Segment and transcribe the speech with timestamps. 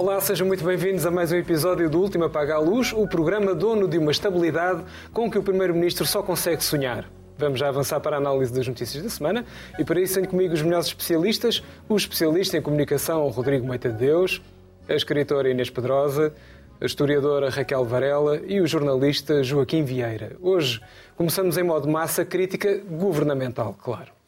[0.00, 3.54] Olá, sejam muito bem-vindos a mais um episódio do Último Apaga a Luz, o programa
[3.54, 7.04] dono de uma estabilidade com que o Primeiro-Ministro só consegue sonhar.
[7.36, 9.44] Vamos já avançar para a análise das notícias da semana
[9.78, 13.98] e para isso tenho comigo os melhores especialistas, o especialista em comunicação Rodrigo Meita de
[13.98, 14.40] Deus,
[14.88, 16.32] a escritora Inês Pedrosa,
[16.80, 20.34] a historiadora Raquel Varela e o jornalista Joaquim Vieira.
[20.40, 20.80] Hoje
[21.14, 24.19] começamos em modo massa crítica governamental, claro.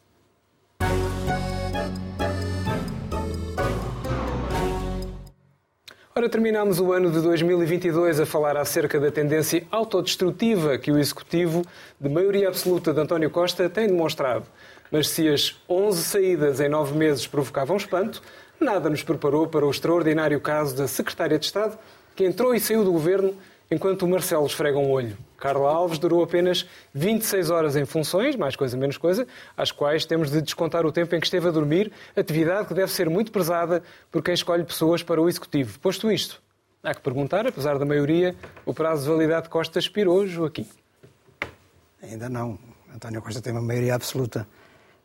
[6.15, 11.65] Ora, terminamos o ano de 2022 a falar acerca da tendência autodestrutiva que o Executivo,
[11.99, 14.45] de maioria absoluta de António Costa, tem demonstrado.
[14.91, 18.21] Mas se as 11 saídas em nove meses provocavam espanto,
[18.59, 21.79] nada nos preparou para o extraordinário caso da Secretária de Estado,
[22.15, 23.33] que entrou e saiu do governo
[23.73, 25.17] enquanto o Marcelo esfrega um olho.
[25.37, 29.27] Carla Alves durou apenas 26 horas em funções, mais coisa menos coisa,
[29.57, 32.91] às quais temos de descontar o tempo em que esteve a dormir, atividade que deve
[32.91, 35.77] ser muito prezada por quem escolhe pessoas para o Executivo.
[35.79, 36.41] Posto isto,
[36.81, 40.67] há que perguntar, apesar da maioria, o prazo de validade de Costa expirou, Joaquim?
[42.01, 42.57] Ainda não.
[42.93, 44.47] António Costa tem uma maioria absoluta.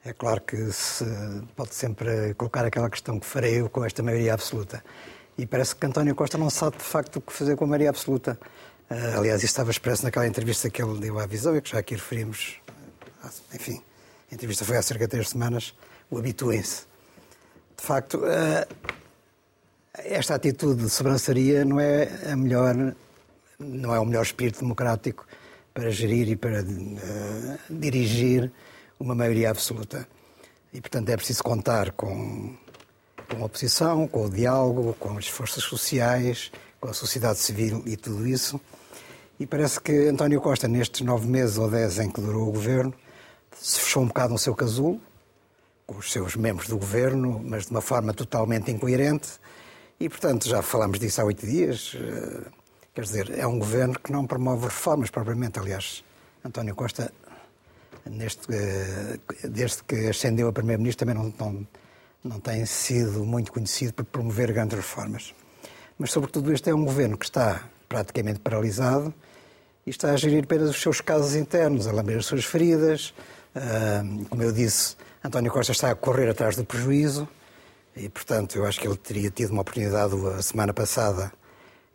[0.04, 1.04] É claro que se
[1.56, 4.82] pode sempre colocar aquela questão que farei eu com esta maioria absoluta.
[5.38, 7.90] E parece que António Costa não sabe de facto o que fazer com a maioria
[7.90, 8.36] absoluta.
[8.90, 11.78] Uh, aliás, isso estava expresso naquela entrevista que ele deu à Visão e que já
[11.78, 12.56] aqui referimos.
[13.22, 13.80] Uh, enfim,
[14.32, 15.74] a entrevista foi há cerca de três semanas.
[16.10, 16.82] O habituem-se.
[17.76, 18.66] De facto, uh,
[19.94, 22.74] esta atitude de sobrançaria não é a melhor,
[23.60, 25.24] não é o melhor espírito democrático
[25.72, 26.64] para gerir e para
[27.70, 28.50] dirigir
[28.98, 30.08] uma maioria absoluta.
[30.72, 32.56] E, portanto, é preciso contar com
[33.28, 37.96] com a oposição, com o diálogo, com as forças sociais, com a sociedade civil e
[37.96, 38.60] tudo isso.
[39.38, 42.92] E parece que António Costa, nestes nove meses ou dez em que durou o governo,
[43.60, 45.00] se fechou um bocado no seu casulo,
[45.86, 49.28] com os seus membros do governo, mas de uma forma totalmente incoerente.
[50.00, 51.96] E, portanto, já falámos disso há oito dias.
[51.96, 52.50] Eh,
[52.94, 55.58] quer dizer, é um governo que não promove reformas propriamente.
[55.58, 56.04] Aliás,
[56.44, 57.12] António Costa,
[58.06, 61.66] neste, eh, desde que ascendeu a Primeiro-Ministro, também não, não
[62.28, 65.34] não tem sido muito conhecido por promover grandes reformas.
[65.98, 69.12] Mas, sobretudo, este é um governo que está praticamente paralisado
[69.86, 73.14] e está a gerir apenas os seus casos internos, a lamber as suas feridas.
[73.56, 74.94] Uh, como eu disse,
[75.24, 77.26] António Costa está a correr atrás do prejuízo
[77.96, 81.32] e, portanto, eu acho que ele teria tido uma oportunidade a semana passada,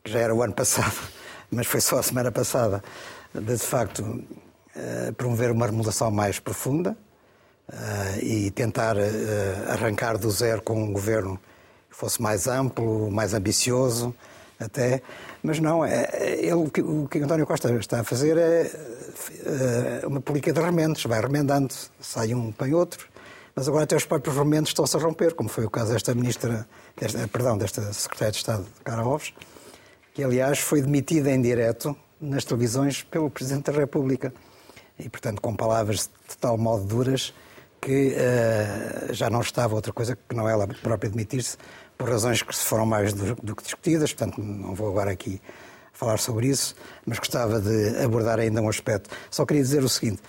[0.04, 0.98] que já era o ano passado,
[1.52, 2.84] mas foi só a semana passada,
[3.34, 6.98] de, de facto, uh, promover uma remodelação mais profunda
[8.22, 9.00] e tentar uh,
[9.70, 11.40] arrancar do zero com um governo
[11.90, 14.14] que fosse mais amplo, mais ambicioso,
[14.60, 15.02] até.
[15.42, 18.72] Mas não, é, é ele, o que António Costa está a fazer é
[20.04, 23.08] uh, uma política de remendos, vai remendando, sai um, põe outro,
[23.56, 26.68] mas agora até os próprios remendos estão-se a romper, como foi o caso desta ministra,
[26.98, 29.34] desta, perdão, desta secretária de Estado, Cara Alves,
[30.14, 34.34] que aliás foi demitida em direto nas televisões pelo Presidente da República.
[34.98, 37.34] E, portanto, com palavras de tal modo duras
[37.84, 41.58] que uh, já não estava outra coisa que não ela própria demitir-se,
[41.98, 45.42] por razões que se foram mais do, do, que discutidas, portanto não vou agora aqui
[45.92, 49.10] falar sobre isso, mas gostava de abordar ainda um aspecto.
[49.30, 50.22] Só queria dizer o seguinte,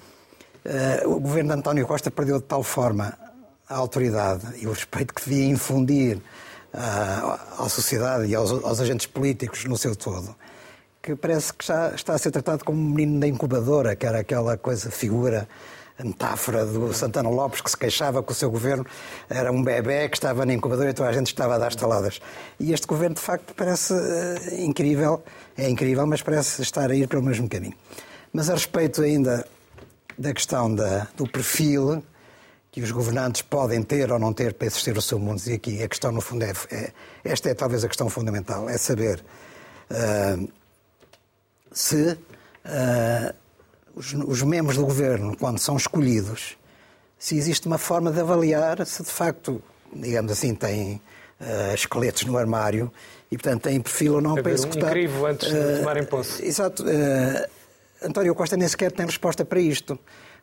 [0.66, 3.16] uh, o governo de António Costa perdeu de tal forma
[3.68, 9.06] a autoridade e o respeito que devia infundir uh, à sociedade e aos, aos agentes
[9.06, 10.34] políticos no seu todo,
[11.00, 14.18] que parece que já está a ser tratado como um menino da incubadora, que era
[14.18, 15.48] aquela coisa, figura
[15.98, 18.84] a metáfora do Santana Lopes, que se queixava que o seu governo
[19.28, 22.20] era um bebê que estava na incubadora e toda a gente estava a dar estaladas.
[22.58, 25.22] E este governo, de facto, parece uh, incrível,
[25.56, 27.74] é incrível, mas parece estar a ir pelo mesmo caminho.
[28.32, 29.46] Mas a respeito ainda
[30.18, 32.02] da questão da, do perfil
[32.72, 35.80] que os governantes podem ter ou não ter para existir o seu mundo, e aqui
[35.80, 39.24] a questão, no fundo, é, é esta é talvez a questão fundamental, é saber
[39.92, 40.48] uh,
[41.70, 42.18] se
[42.64, 43.34] uh,
[43.94, 46.56] os, os membros do governo, quando são escolhidos,
[47.18, 49.62] se existe uma forma de avaliar se de facto,
[49.92, 51.00] digamos assim, têm
[51.40, 52.92] uh, esqueletos no armário
[53.30, 54.90] e, portanto, têm perfil ou não para executar.
[54.90, 56.44] Um crivo antes de uh, tomarem posse.
[56.44, 56.82] Exato.
[56.82, 57.48] Uh,
[58.02, 59.98] António Costa nem sequer tem resposta para isto,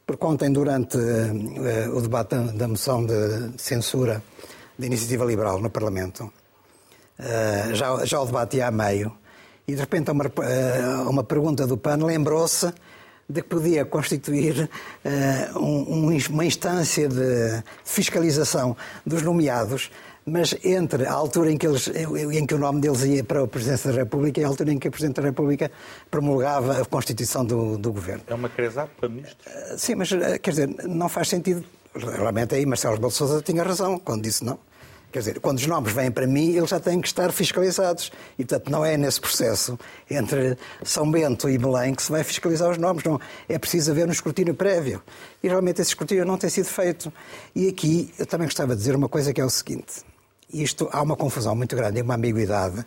[0.05, 4.23] porque ontem, durante uh, o debate da, da moção de censura
[4.79, 6.31] da Iniciativa Liberal no Parlamento,
[7.73, 9.15] já, já o debate ia a meio,
[9.67, 10.23] e de repente, uma,
[11.07, 12.73] uma pergunta do PAN lembrou-se
[13.31, 14.69] de que podia constituir
[15.05, 18.75] uh, um, uma instância de fiscalização
[19.05, 19.91] dos nomeados,
[20.25, 23.47] mas entre a altura em que, eles, em que o nome deles ia para a
[23.47, 25.71] Presidência da República e a altura em que o Presidente da República
[26.09, 28.23] promulgava a Constituição do, do Governo.
[28.27, 29.45] É uma cresada para ministros?
[29.45, 30.09] Uh, sim, mas
[30.41, 31.63] quer dizer, não faz sentido.
[31.93, 34.57] Realmente aí Marcelo Rebelo Sousa tinha razão quando disse não.
[35.11, 38.11] Quer dizer, quando os nomes vêm para mim, eles já têm que estar fiscalizados.
[38.39, 39.77] E, portanto, não é nesse processo
[40.09, 43.03] entre São Bento e Belém que se vai fiscalizar os nomes.
[43.03, 43.19] Não.
[43.49, 45.01] É preciso haver um escrutínio prévio.
[45.43, 47.11] E, realmente, esse escrutínio não tem sido feito.
[47.53, 50.03] E aqui, eu também gostava de dizer uma coisa que é o seguinte.
[50.53, 52.85] Isto, há uma confusão muito grande e uma ambiguidade.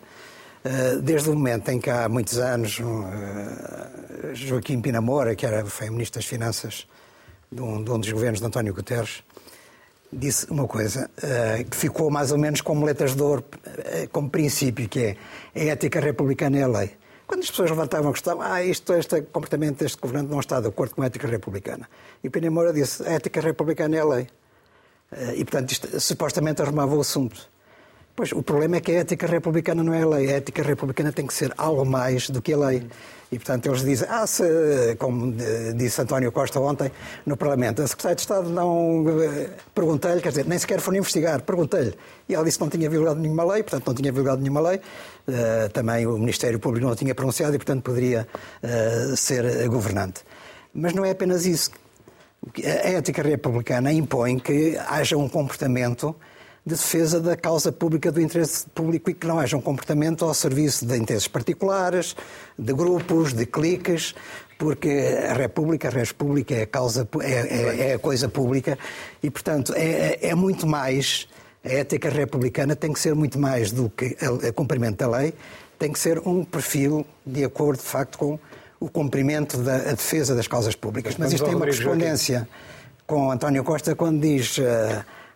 [0.65, 5.91] Eh, desde o momento em que há muitos anos eh, Joaquim Pinamora, que era, foi
[5.91, 6.87] Ministro das Finanças
[7.51, 9.23] de um, de um dos governos de António Guterres,
[10.15, 14.29] disse uma coisa uh, que ficou mais ou menos como letras de ouro, uh, como
[14.29, 15.17] princípio, que é
[15.55, 16.91] a ética republicana é a lei.
[17.27, 20.67] Quando as pessoas levantavam a questão, ah, isto, este comportamento deste governante não está de
[20.67, 21.89] acordo com a ética republicana.
[22.23, 24.27] E o Pina Moura disse, a ética republicana é a lei.
[25.11, 27.49] Uh, e, portanto, isto supostamente arrumava o assunto.
[28.15, 30.29] Pois, o problema é que a ética republicana não é a lei.
[30.29, 32.87] A ética republicana tem que ser algo mais do que a lei.
[33.29, 35.33] E, portanto, eles dizem, ah, se, como
[35.75, 36.89] disse António Costa ontem
[37.25, 41.41] no Parlamento, a Secretária de Estado não eh, perguntei-lhe, quer dizer, nem sequer foram investigar,
[41.41, 41.93] perguntei-lhe.
[42.29, 44.77] E ela disse que não tinha violado nenhuma lei, portanto, não tinha violado nenhuma lei.
[45.27, 48.25] Uh, também o Ministério Público não tinha pronunciado e, portanto, poderia
[48.63, 50.21] uh, ser governante.
[50.73, 51.71] Mas não é apenas isso.
[52.63, 56.15] A ética republicana impõe que haja um comportamento
[56.65, 60.33] de defesa da causa pública, do interesse público e que não haja um comportamento ao
[60.33, 62.15] serviço de interesses particulares,
[62.57, 64.15] de grupos, de cliques,
[64.57, 64.89] porque
[65.29, 68.79] a República, a República é a, causa, é, é, é a coisa pública
[69.21, 71.27] e, portanto, é, é, muito mais.
[71.63, 75.33] A ética republicana tem que ser muito mais do que o cumprimento da lei,
[75.79, 78.39] tem que ser um perfil de acordo, de facto, com
[78.79, 81.15] o cumprimento da defesa das causas públicas.
[81.17, 82.47] Mas isto tem uma correspondência
[83.07, 84.57] com António Costa quando diz.
[84.57, 84.63] Uh,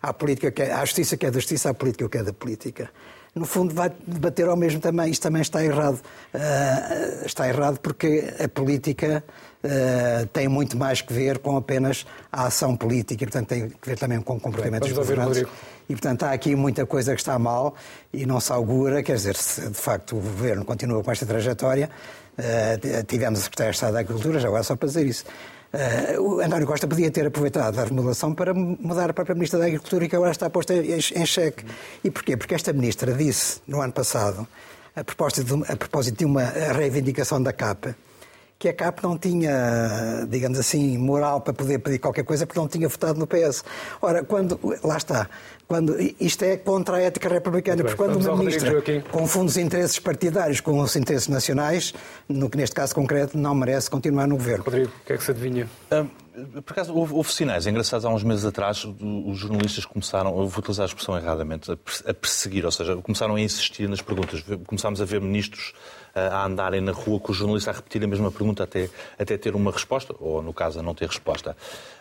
[0.01, 2.34] à, política que é, à justiça que é da justiça, à política que é da
[2.34, 2.90] política.
[3.34, 5.12] No fundo, vai debater ao mesmo também.
[5.12, 6.01] Isto também está errado.
[6.34, 9.24] Uh, está errado porque a política
[9.63, 13.98] uh, tem muito mais que ver com apenas a ação política, portanto, tem que ver
[13.98, 15.44] também com comportamentos governantes.
[15.88, 17.75] E, portanto, há aqui muita coisa que está mal
[18.12, 21.90] e não se augura, quer dizer, se de facto o governo continua com esta trajetória,
[22.38, 25.25] uh, tivemos a Secretaria de Estado da Agricultura, já agora só para dizer isso.
[25.71, 30.07] Uh, António Costa podia ter aproveitado a remodelação para mudar a própria Ministra da Agricultura
[30.07, 31.63] que agora está posta em, em xeque.
[32.04, 32.36] E porquê?
[32.36, 34.48] Porque esta Ministra disse no ano passado,
[34.95, 37.94] a propósito de, a propósito de uma reivindicação da CAP,
[38.60, 42.68] que a CAP não tinha, digamos assim, moral para poder pedir qualquer coisa porque não
[42.68, 43.64] tinha votado no PS.
[44.02, 44.60] Ora, quando.
[44.84, 45.30] Lá está.
[45.66, 50.60] Quando, isto é contra a ética republicana, porque quando uma ministra confunde os interesses partidários
[50.60, 51.94] com os interesses nacionais,
[52.28, 54.64] no que neste caso concreto não merece continuar no governo.
[54.64, 55.70] Rodrigo, o que é que se adivinha?
[55.92, 58.84] Um, por acaso, houve, houve sinais engraçados há uns meses atrás.
[58.84, 63.40] Os jornalistas começaram, eu vou utilizar a expressão erradamente, a perseguir, ou seja, começaram a
[63.40, 64.44] insistir nas perguntas.
[64.66, 65.74] Começámos a ver ministros
[66.14, 69.56] a andarem na rua com o jornalista a repetir a mesma pergunta até, até ter
[69.56, 71.56] uma resposta, ou no caso a não ter resposta.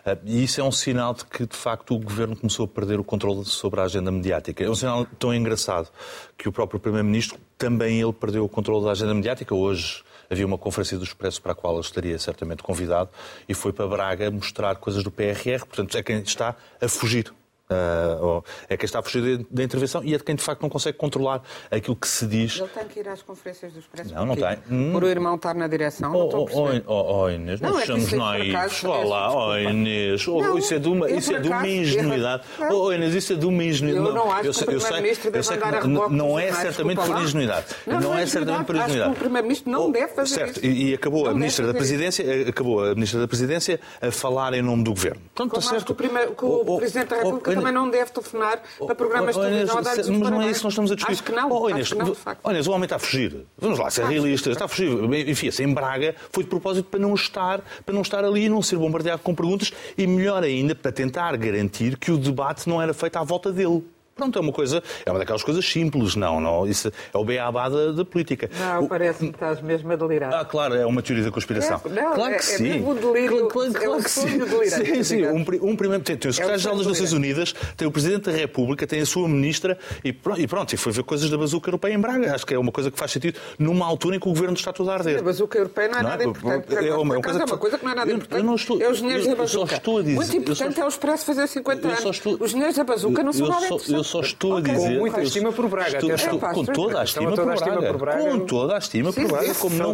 [0.05, 2.99] Ah, e isso é um sinal de que, de facto, o governo começou a perder
[2.99, 4.63] o controle sobre a agenda mediática.
[4.63, 5.89] É um sinal tão engraçado
[6.37, 9.53] que o próprio Primeiro-Ministro também ele perdeu o controle da agenda mediática.
[9.53, 13.09] Hoje havia uma conferência do Expresso para a qual ele estaria certamente convidado
[13.47, 15.65] e foi para Braga mostrar coisas do PRR.
[15.65, 17.33] Portanto, é quem está a fugir
[17.71, 20.69] Uh, é quem está a fugir da intervenção e é de quem de facto não
[20.69, 22.57] consegue controlar aquilo que se diz.
[22.57, 24.11] Ele tem que ir às conferências dos preços.
[24.11, 24.57] Não, não tem.
[24.71, 24.91] Hum.
[24.91, 26.11] Por o irmão estar na direção.
[26.11, 28.81] Oh, não oh, oh, oh, Inês, não, não sejamos é naivos.
[28.81, 30.27] Vá lá, oh Inês.
[30.27, 32.43] Oh, isso é de uma, isso é de uma ingenuidade.
[32.71, 34.07] Oh, oh, Inês, isso é de uma ingenuidade.
[34.07, 36.15] Eu não acho eu, que o Primeiro-Ministro deve andar a reboque.
[36.15, 37.65] Não é certamente por ingenuidade.
[37.85, 39.11] Não é certamente por ingenuidade.
[39.11, 40.65] O Primeiro-Ministro não deve fazer certo.
[40.65, 44.83] E acabou a Ministra da Presidência acabou a Ministra da Presidência a falar em nome
[44.83, 45.21] do Governo.
[45.35, 45.93] Pronto, está certo.
[45.93, 49.81] Que o Presidente da República também não deve telefonar telefonar para programas de televisão a
[49.81, 51.13] dar Mas não é isso que nós estamos a discutir.
[51.13, 51.51] Acho que não.
[51.51, 52.41] Oh, Inês, acho que não, de facto.
[52.43, 53.45] Oh, Inês, o homem está a fugir.
[53.57, 54.53] Vamos lá, ser realistas.
[54.53, 54.89] Está a fugir.
[55.27, 56.15] Enfia-se em Braga.
[56.31, 59.33] Foi de propósito para não estar, para não estar ali e não ser bombardeado com
[59.35, 63.51] perguntas e, melhor ainda, para tentar garantir que o debate não era feito à volta
[63.51, 63.83] dele.
[64.19, 67.69] Pronto, é uma coisa, é uma daquelas coisas simples, não, não isso é o beabá
[67.69, 68.49] da, da política.
[68.59, 70.33] Não, parece-me que estás mesmo a delirar.
[70.33, 71.81] Ah, claro, é uma teoria da conspiração.
[71.85, 72.69] É, não, claro que é, sim.
[72.69, 74.39] É mesmo delírio, claro, claro, claro que sim.
[74.69, 78.29] Sim, sim, um, um primeiro, tem, tem o secretário-geral das Nações Unidas, tem o Presidente
[78.29, 81.37] da República, tem a sua Ministra e pronto, e, pronto, e foi ver coisas da
[81.37, 82.35] bazuca europeia em Braga.
[82.35, 84.73] Acho que é uma coisa que faz sentido numa altura em que o Governo está
[84.73, 85.19] todo a arder.
[85.19, 86.27] A bazuca europeia não é não nada é?
[86.27, 86.75] importante.
[86.75, 88.39] É uma, é coisa, é uma coisa que não é nada importante.
[88.39, 89.67] Eu, não estou, é os dinheiros da bazuca.
[89.69, 92.21] Só estou a dizer, Muito importante é o Expresso fazer 50 anos.
[92.39, 94.08] Os dinheiros da bazuca não são nada interessantes.
[94.09, 95.97] Eu só estou a dizer com muita estima por Braga.
[95.97, 98.23] Estou, estou, com toda a estima, por, Braga, por Braga.
[98.23, 99.53] Com toda a estima por Braga.
[99.53, 99.93] Como não,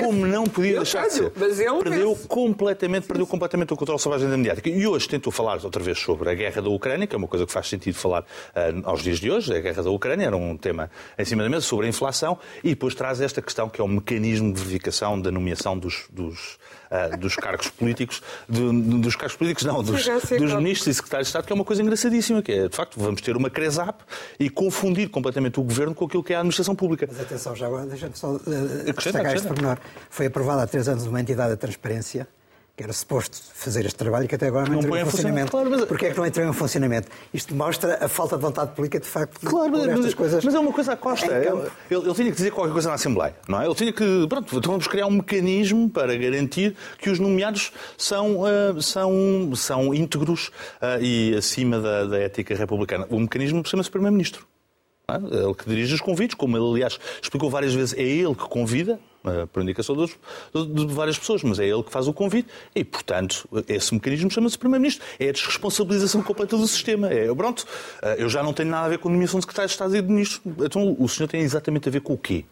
[0.00, 1.30] como não podia deixar de ser.
[1.30, 4.68] Perdeu completamente, perdeu completamente o controle sobre a agenda mediática.
[4.68, 7.44] E hoje tentou falar outra vez sobre a guerra da Ucrânia, que é uma coisa
[7.44, 8.24] que faz sentido falar uh,
[8.84, 9.52] aos dias de hoje.
[9.52, 10.88] A guerra da Ucrânia era um tema
[11.18, 12.38] em cima da mesa sobre a inflação.
[12.62, 16.58] E depois traz esta questão que é o mecanismo de verificação da nomeação dos, dos
[16.90, 21.30] uh, dos cargos políticos, de, dos cargos políticos não, dos, dos ministros e secretários de
[21.30, 24.02] Estado, que é uma coisa engraçadíssima, que é, de facto, vamos ter uma CRESAP
[24.38, 27.06] e confundir completamente o governo com aquilo que é a administração pública.
[27.08, 28.40] Mas atenção, já agora, deixa-me só uh,
[28.94, 29.78] destacar este pormenor.
[30.10, 32.26] Foi aprovada há três anos uma entidade de transparência
[32.78, 35.50] que era suposto fazer este trabalho e que até agora não, não entrou em funcionamento.
[35.50, 35.84] Claro, mas...
[35.84, 37.08] Porquê é que não entrou em funcionamento?
[37.34, 40.44] Isto demonstra a falta de vontade política, de facto, claro, mas, estas coisas.
[40.44, 41.26] Mas é uma coisa à costa.
[41.26, 41.48] Ele,
[41.90, 43.66] ele, ele, tinha que dizer qualquer coisa na Assembleia, não é?
[43.66, 44.26] Ele tinha que.
[44.28, 49.92] Pronto, então vamos criar um mecanismo para garantir que os nomeados são, uh, são, são
[49.92, 53.08] íntegros uh, e acima da, da ética republicana.
[53.10, 54.46] O mecanismo chama-se Primeiro-Ministro.
[55.08, 55.16] É?
[55.16, 59.00] Ele que dirige os convites, como ele, aliás, explicou várias vezes, é ele que convida,
[59.52, 60.06] por indicação de,
[60.86, 64.58] de, várias pessoas, mas é ele que faz o convite e, portanto, esse mecanismo chama-se
[64.58, 65.04] Primeiro-Ministro.
[65.18, 67.08] É a desresponsabilização completa do sistema.
[67.08, 67.66] É, pronto,
[68.02, 69.96] eh, eu já não tenho nada a ver com a nomeação de secretários de Estado
[69.96, 70.40] e de ministros.
[70.64, 72.44] Então, o senhor tem exatamente a ver com o quê?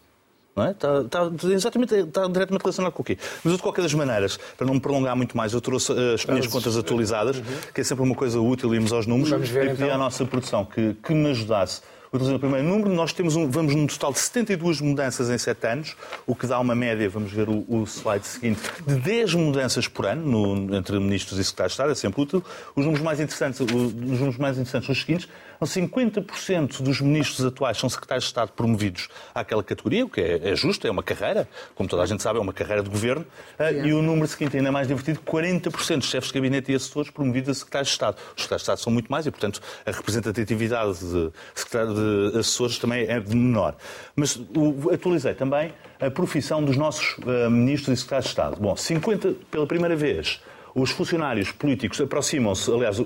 [0.57, 0.71] Não é?
[0.71, 3.15] está, está, exatamente, está diretamente relacionado com o quê?
[3.43, 6.15] Mas eu, de qualquer das maneiras, para não me prolongar muito mais, eu trouxe eh,
[6.15, 7.43] as minhas contas atualizadas, uhum.
[7.71, 9.95] que é sempre uma coisa útil irmos aos números, Vamos ver, e pedi então.
[9.95, 13.75] à nossa produção que, que me ajudasse utilizando o primeiro número, nós temos um, vamos
[13.75, 15.95] num total de 72 mudanças em 7 anos,
[16.25, 20.05] o que dá uma média, vamos ver o, o slide seguinte, de 10 mudanças por
[20.05, 22.43] ano no, entre ministros e secretários de Estado, é sempre útil.
[22.75, 25.27] Os números mais interessantes, os números mais interessantes são os seguintes.
[25.65, 30.55] 50% dos ministros atuais são secretários de Estado promovidos àquela categoria, o que é, é,
[30.55, 33.25] justo, é uma carreira, como toda a gente sabe, é uma carreira de governo.
[33.59, 37.09] Uh, e o número seguinte, ainda mais divertido, 40% dos chefes de gabinete e assessores
[37.09, 38.15] promovidos a secretários de Estado.
[38.15, 43.05] Os secretários de Estado são muito mais e, portanto, a representatividade de, de assessores também
[43.07, 43.75] é menor.
[44.15, 48.57] Mas o, atualizei também a profissão dos nossos uh, ministros e secretários de Estado.
[48.59, 50.39] Bom, 50, pela primeira vez,
[50.77, 52.97] os funcionários políticos aproximam-se, aliás,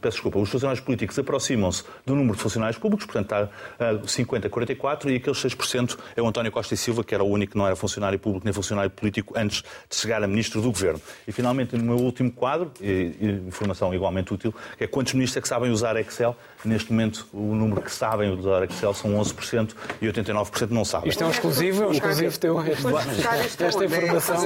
[0.00, 4.48] peço desculpa, os funcionários políticos aproximam-se do número de funcionários públicos, portanto está a 50
[4.48, 7.58] 44 e aqueles 6% é o António Costa e Silva, que era o único que
[7.58, 11.00] não era funcionário público nem funcionário político antes de chegar a ministro do Governo.
[11.26, 15.36] E finalmente, no meu último quadro, e, e informação igualmente útil, que é quantos ministros
[15.36, 16.34] é que sabem usar Excel.
[16.64, 21.10] Neste momento, o número que sabem usar Excel são 11% e 89% não sabem.
[21.10, 22.58] Isto é um exclusivo, é um exclusivo teu.
[22.60, 24.36] Esta informação.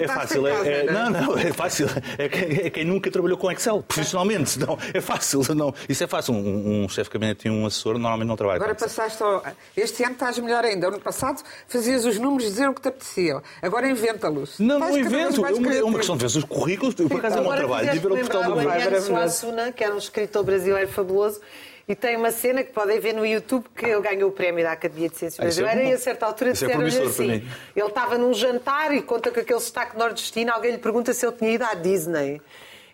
[0.00, 1.86] É fácil, é, não, não, é fácil.
[2.18, 4.58] É, é quem nunca trabalhou com Excel, profissionalmente.
[4.58, 5.42] Não, é fácil.
[5.54, 5.74] Não.
[5.88, 6.34] Isso é fácil.
[6.34, 9.42] Um, um chefe de gabinete e um assessor normalmente não trabalham Agora passaste ao...
[9.76, 10.88] Este ano estás melhor ainda.
[10.88, 13.42] Ano passado fazias os números e dizer o que te apetecia.
[13.62, 14.58] Agora inventa-los.
[14.58, 15.44] Não, não invento.
[15.46, 16.94] É uma, é uma questão de ver os currículos.
[16.98, 20.44] Eu, por acaso, é um trabalho de ver o portal do que era um escritor
[20.44, 21.40] brasileiro fabuloso,
[21.90, 24.70] e tem uma cena que podem ver no YouTube que ele ganhou o prémio da
[24.70, 27.30] Academia de Ciências Brasileiras é e a certa altura é disseram-lhe é assim.
[27.74, 31.34] Ele estava num jantar e conta com aquele sotaque nordestino, alguém lhe pergunta se ele
[31.34, 32.40] tinha ido à Disney.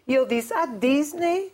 [0.08, 1.52] E ele disse, à Disney?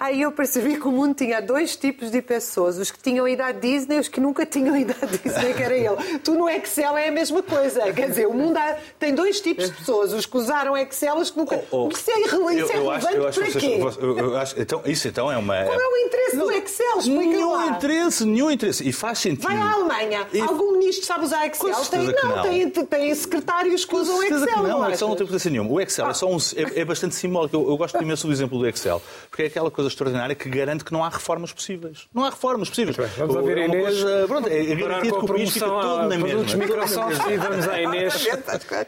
[0.00, 3.50] Aí eu percebi que o mundo tinha dois tipos de pessoas: os que tinham à
[3.50, 6.20] Disney e os que nunca tinham à Disney, que era ele.
[6.22, 7.92] Tu no Excel é a mesma coisa.
[7.92, 8.76] Quer dizer, o mundo há...
[8.96, 11.64] tem dois tipos de pessoas: os que usaram Excel e os que nunca.
[11.72, 13.80] Oh, oh, isso é, irrelevante é eu acho, para quê?
[14.00, 15.64] Eu, eu acho, então, isso então é uma.
[15.64, 16.98] Qual é o interesse não, do Excel?
[16.98, 17.66] Explica nenhum lá.
[17.66, 18.88] interesse, nenhum interesse.
[18.88, 19.48] E faz sentido.
[19.48, 20.28] Vai à Alemanha.
[20.32, 20.40] E...
[20.40, 21.74] Algum ministro sabe usar Excel?
[21.86, 22.42] Tem, não, não.
[22.42, 24.46] Tem, tem secretários que usam Excel.
[24.46, 25.70] Que não, o Excel não tem importância nenhuma.
[25.72, 26.10] O Excel ah.
[26.10, 27.56] é, só um, é, é bastante simbólico.
[27.56, 30.84] Eu, eu gosto imenso do exemplo do Excel, porque é aquela coisa extraordinária que garante
[30.84, 32.08] que não há reformas possíveis.
[32.14, 32.96] Não há reformas possíveis.
[32.96, 33.82] Bem, vamos ouvir a Inês.
[33.84, 36.56] Coisa, pronto, é garantido que o país fica todo na mesma.
[36.56, 38.28] Microsoft e vamos à Inês.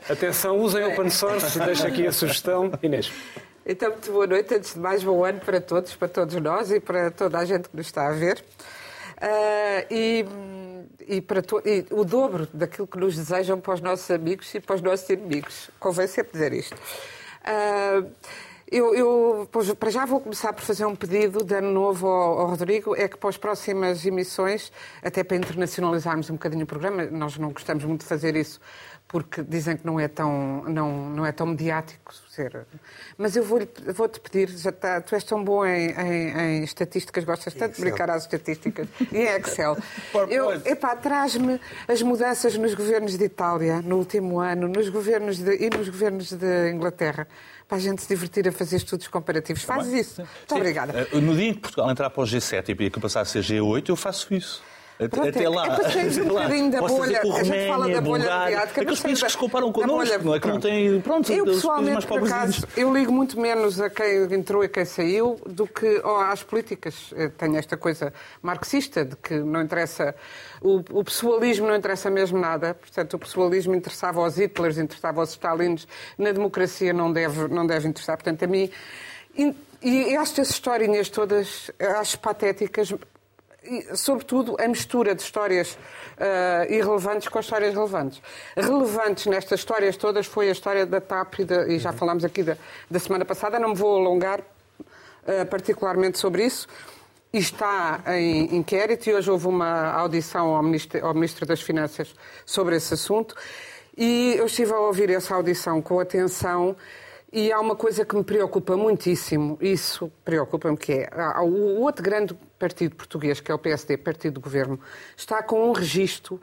[0.08, 1.58] Atenção, usem open source.
[1.60, 2.70] Deixa aqui a sugestão.
[2.82, 3.10] Inês.
[3.66, 4.54] Então, muito boa noite.
[4.54, 7.68] Antes de mais, bom ano para todos, para todos nós e para toda a gente
[7.68, 8.42] que nos está a ver.
[9.20, 10.24] Uh, e,
[11.06, 11.62] e, para to...
[11.64, 15.08] e o dobro daquilo que nos desejam para os nossos amigos e para os nossos
[15.10, 15.70] inimigos.
[15.78, 16.74] Convém sempre dizer isto.
[16.74, 18.10] Uh,
[18.70, 22.40] eu, eu pois, para já vou começar por fazer um pedido de ano novo ao,
[22.40, 24.72] ao, Rodrigo, é que para as próximas emissões,
[25.02, 28.60] até para internacionalizarmos um bocadinho o programa, nós não gostamos muito de fazer isso,
[29.08, 32.64] porque dizem que não é tão, não, não é tão mediático ser.
[33.18, 37.24] Mas eu vou-te vou pedir, já tá, tu és tão bom em, em, em estatísticas,
[37.24, 39.76] gostas tanto de brincar às estatísticas, e em Excel.
[40.30, 45.56] Eu, epá, traz-me as mudanças nos governos de Itália no último ano, nos governos de,
[45.56, 47.26] e nos governos de Inglaterra
[47.70, 49.62] para a gente se divertir a fazer estudos comparativos.
[49.62, 50.22] Faz isso.
[50.22, 50.56] Muito Sim.
[50.56, 51.08] obrigada.
[51.12, 53.44] Eh, no dia em que Portugal entrar para o G7 e que passar a ser
[53.44, 54.60] G8, eu faço isso.
[55.08, 55.66] Pronto, até lá.
[55.66, 57.20] É para sair um bocadinho da bolha.
[57.20, 58.80] A gente fala da bolha mediática.
[58.82, 60.40] Aqueles países que se comparam connosco, não é?
[60.40, 61.00] Que não têm.
[61.00, 65.40] Pronto, eu, pessoalmente, por acaso, eu ligo muito menos a quem entrou e quem saiu
[65.46, 67.14] do que às políticas.
[67.38, 70.14] Tenho esta coisa marxista de que não interessa.
[70.60, 72.74] O, o pessoalismo não interessa mesmo nada.
[72.74, 75.86] Portanto, o pessoalismo interessava aos Hitlers, interessava aos Stalins.
[76.18, 78.16] Na democracia não deve, não deve interessar.
[78.16, 78.70] Portanto, a mim.
[79.82, 82.92] E estas historinhas todas acho patéticas,
[83.94, 88.22] sobretudo, a mistura de histórias uh, irrelevantes com histórias relevantes.
[88.56, 92.42] Relevantes nestas histórias todas foi a história da TAP, e, de, e já falámos aqui
[92.42, 92.56] da,
[92.90, 96.66] da, semana passada, não me vou alongar uh, particularmente sobre isso.
[97.32, 102.14] está em inquérito e hoje houve uma audição ao Ministro, ao Ministro das Finanças
[102.44, 103.34] sobre esse assunto.
[103.96, 106.76] E eu estive a ouvir essa audição com atenção
[107.32, 111.10] e há uma coisa que me preocupa muitíssimo, isso preocupa-me, que é
[111.40, 114.80] o outro grande partido português, que é o PSD, Partido do Governo,
[115.16, 116.40] está com um registro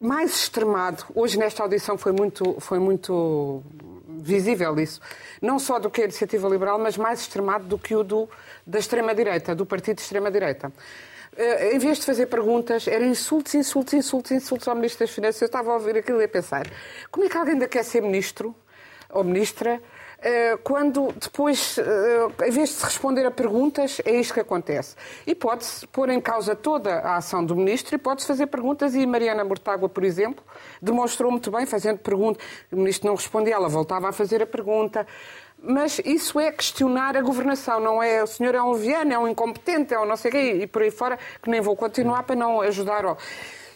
[0.00, 1.04] mais extremado.
[1.14, 3.62] Hoje nesta audição foi muito, foi muito
[4.08, 5.00] visível isso.
[5.42, 8.28] Não só do que a iniciativa liberal, mas mais extremado do que o do,
[8.66, 10.68] da extrema-direita, do partido de extrema-direita.
[10.68, 15.42] Uh, em vez de fazer perguntas, eram insultos, insultos, insultos, insultos ao Ministro das Finanças.
[15.42, 16.66] Eu estava a ouvir aquilo e a pensar,
[17.10, 18.54] como é que alguém ainda quer ser Ministro
[19.10, 19.80] ou Ministra
[20.18, 24.96] eh, quando depois, eh, em vez de se responder a perguntas, é isto que acontece.
[25.26, 29.06] E pode-se pôr em causa toda a ação do Ministro e pode-se fazer perguntas, e
[29.06, 30.42] Mariana Mortágua, por exemplo,
[30.80, 32.44] demonstrou muito bem, fazendo perguntas.
[32.72, 35.06] O Ministro não respondia, ela voltava a fazer a pergunta.
[35.62, 39.28] Mas isso é questionar a governação, não é o senhor é um viano, é um
[39.28, 42.22] incompetente, é um não sei o quê, e por aí fora, que nem vou continuar
[42.24, 43.16] para não ajudar.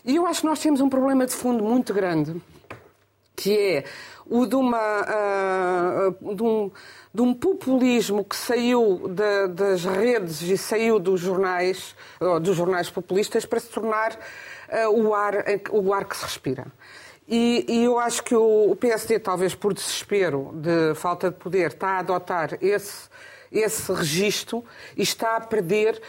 [0.04, 2.40] E eu acho que nós temos um problema de fundo muito grande,
[3.40, 3.84] que é
[4.26, 6.70] o de, uma, uh, de, um,
[7.12, 11.96] de um populismo que saiu de, das redes e saiu dos jornais,
[12.42, 15.34] dos jornais populistas para se tornar uh, o, ar,
[15.70, 16.66] o ar que se respira.
[17.26, 21.88] E, e, eu acho que o, PSD, talvez por desespero de falta de poder, está
[21.88, 23.08] a adotar esse,
[23.50, 24.64] esse registro
[24.96, 26.00] e está a perder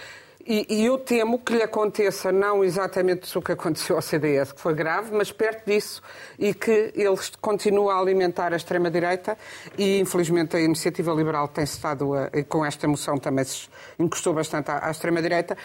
[0.48, 4.62] e, e, eu temo que lhe aconteça não exatamente o que aconteceu ao CDS, que
[4.62, 6.02] foi grave, mas perto disso,
[6.38, 9.38] e que ele continua a alimentar a extrema-direita
[9.78, 13.68] e, infelizmente, a iniciativa liberal tem estado, a, com esta moção também se
[14.00, 15.58] encostou bastante à, à extrema-direita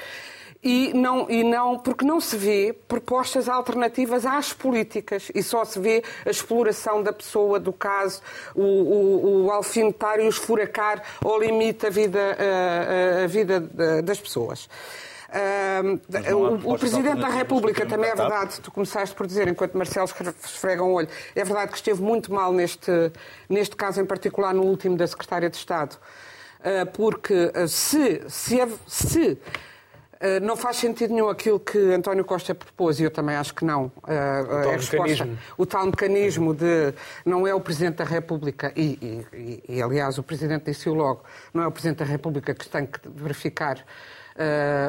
[0.66, 5.30] e não, e não, porque não se vê propostas alternativas às políticas.
[5.32, 8.20] E só se vê a exploração da pessoa, do caso,
[8.52, 13.60] o, o, o alfinetar e o esfuracar ao limite a vida, a, a vida
[14.02, 14.68] das pessoas.
[15.28, 20.08] Uh, o, o Presidente da República, também é verdade, tu começaste por dizer, enquanto Marcelo
[20.44, 22.90] esfrega um olho, é verdade que esteve muito mal neste,
[23.48, 28.56] neste caso em particular, no último da Secretária de Estado, uh, porque uh, se, se,
[28.86, 29.38] se
[30.42, 33.90] não faz sentido nenhum aquilo que António Costa propôs, e eu também acho que não.
[34.06, 35.38] Eh, o tal, mecanismo.
[35.58, 40.22] o tal mecanismo de não é o Presidente da República, e, e, e, aliás o
[40.22, 43.84] Presidente disse-o logo, não é o Presidente da República que tem que verificar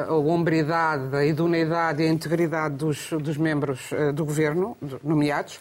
[0.06, 5.58] a hombridade, a idoneidade e a integridade dos, dos membros do Governo, nomeados,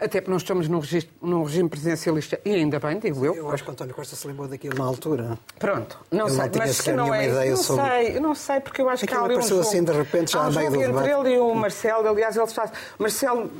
[0.00, 3.34] até porque nós estamos num, registro, num regime presidencialista e ainda bem, digo eu.
[3.34, 5.38] Eu acho que António Costa se lembrou daquilo na altura.
[5.58, 7.28] Pronto, não Ele sei, não mas que não é.
[7.28, 7.84] Ideia não sobre...
[7.84, 10.32] sei, não sei, porque eu acho Aquilo que há ali um jogo, assim de repente
[10.32, 12.70] já há um do entre ele e o Marcelo, aliás, ele está.
[12.98, 13.50] Marcelo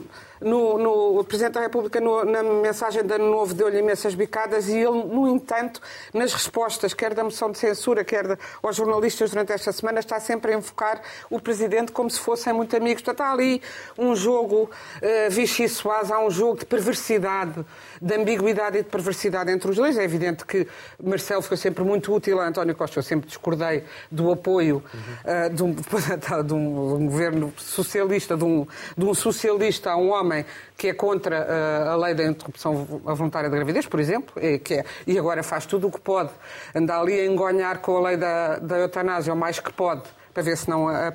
[0.40, 4.68] no, no, o Presidente da República, no, na mensagem de Ano Novo, deu-lhe imensas bicadas
[4.68, 5.81] e ele, no entanto,
[6.12, 10.20] nas respostas, quer da moção de censura, quer de, aos jornalistas durante esta semana, está
[10.20, 13.03] sempre a enfocar o Presidente como se fossem muito amigos.
[13.03, 13.62] Portanto, há ali
[13.99, 17.64] um jogo uh, Vichy Soaz, há um jogo de perversidade,
[18.00, 19.96] de ambiguidade e de perversidade entre os dois.
[19.96, 20.66] É evidente que
[21.02, 22.98] Marcelo foi sempre muito útil a António Costa.
[22.98, 24.82] Eu sempre discordei do apoio
[25.24, 30.26] uh, de, um, de, um, governo socialista, de um, de um socialista a um homem
[30.26, 30.44] homem
[30.76, 34.74] que é contra uh, a lei da interrupção voluntária da gravidez, por exemplo, e, que
[34.74, 36.30] é, e agora faz tudo o que pode,
[36.74, 40.02] anda ali a engonhar com a lei da, da eutanásia o mais que pode,
[40.37, 41.11] para ver se não a,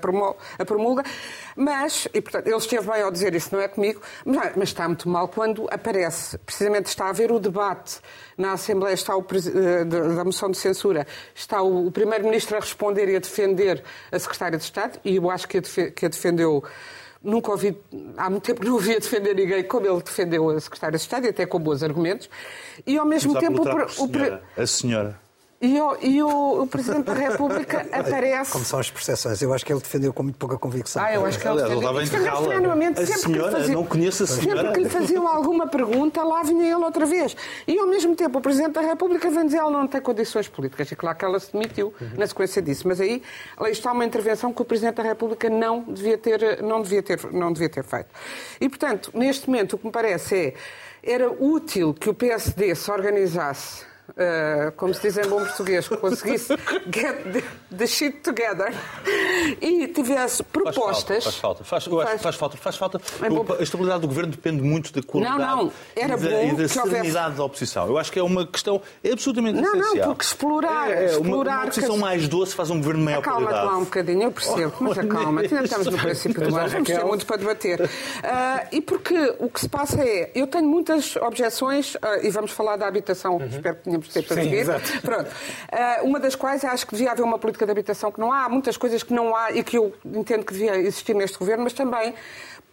[0.66, 1.04] promulga.
[1.56, 4.88] Mas, e portanto, ele esteve bem ao dizer isso, não é comigo, mas, mas, está
[4.88, 6.40] muito mal quando aparece.
[6.40, 8.00] Precisamente está a haver o debate
[8.36, 11.06] na Assembleia, está o, eh, da moção de censura,
[11.36, 15.30] está o, o Primeiro-Ministro a responder e a defender a Secretária de Estado, e eu
[15.30, 16.64] acho que a, que a defendeu
[17.24, 17.78] Nunca ouvi,
[18.18, 21.30] há muito tempo não ouvia defender ninguém como ele defendeu a Secretária de Estado, e
[21.30, 22.28] até com bons argumentos.
[22.84, 23.62] E ao mesmo tempo.
[23.62, 25.21] O, o, a senhora.
[25.62, 28.52] E, o, e o, o, Presidente da República aparece.
[28.52, 29.40] Como são as percepções?
[29.44, 31.04] Eu acho que ele defendeu com muito pouca convicção.
[31.04, 31.94] Ah, eu acho que ele defendeu.
[31.94, 32.74] Defendeu
[33.14, 34.62] A senhora, fazia, não conheço a senhora.
[34.62, 37.38] Sempre que lhe faziam alguma pergunta, lá vinha ele outra vez.
[37.68, 40.48] E ao mesmo tempo, o Presidente da República vem dizer que ela não tem condições
[40.48, 40.92] políticas.
[40.92, 42.10] E claro que ela se demitiu uhum.
[42.18, 42.88] na sequência disso.
[42.88, 43.22] Mas aí,
[43.60, 47.32] aí está uma intervenção que o Presidente da República não devia ter, não devia ter,
[47.32, 48.10] não devia ter feito.
[48.60, 50.54] E, portanto, neste momento, o que me parece é
[51.04, 56.56] era útil que o PSD se organizasse uh, como se diz em bom português, conseguisse
[56.92, 57.44] get
[57.78, 58.74] the, shit together
[59.62, 61.24] e tivesse propostas.
[61.24, 62.06] Faz falta, faz falta.
[62.06, 62.58] Faz, faz, falta.
[62.58, 63.02] Faz falta.
[63.60, 65.74] A estabilidade do governo depende muito da qualidade não, não.
[65.96, 67.38] Era e da, bom e da serenidade houvesse...
[67.38, 67.88] da oposição.
[67.88, 69.96] Eu acho que é uma questão absolutamente não, essencial.
[69.96, 70.92] Não, porque explorar.
[70.92, 72.02] É, explorar uma, uma oposição que...
[72.02, 73.58] mais doce faz um governo maior acalma qualidade.
[73.58, 75.42] Acalma lá um bocadinho, eu percebo, mas acalma.
[75.42, 77.82] Ainda estamos no princípio do ano, vamos ter muito para debater.
[77.82, 77.88] Uh,
[78.72, 82.78] e porque o que se passa é, eu tenho muitas objeções, uh, e vamos falar
[82.78, 83.46] da habitação, uhum.
[83.46, 84.52] espero que temos para Sim.
[85.02, 85.30] Pronto.
[85.30, 88.46] Uh, uma das quais acho que devia haver uma política de habitação que não há.
[88.46, 91.64] Há muitas coisas que não há e que eu entendo que devia existir neste governo,
[91.64, 92.14] mas também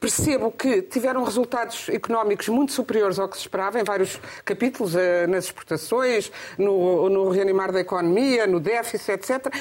[0.01, 4.99] percebo que tiveram resultados económicos muito superiores ao que se esperava em vários capítulos, uh,
[5.29, 9.53] nas exportações, no, no reanimar da economia, no déficit, etc.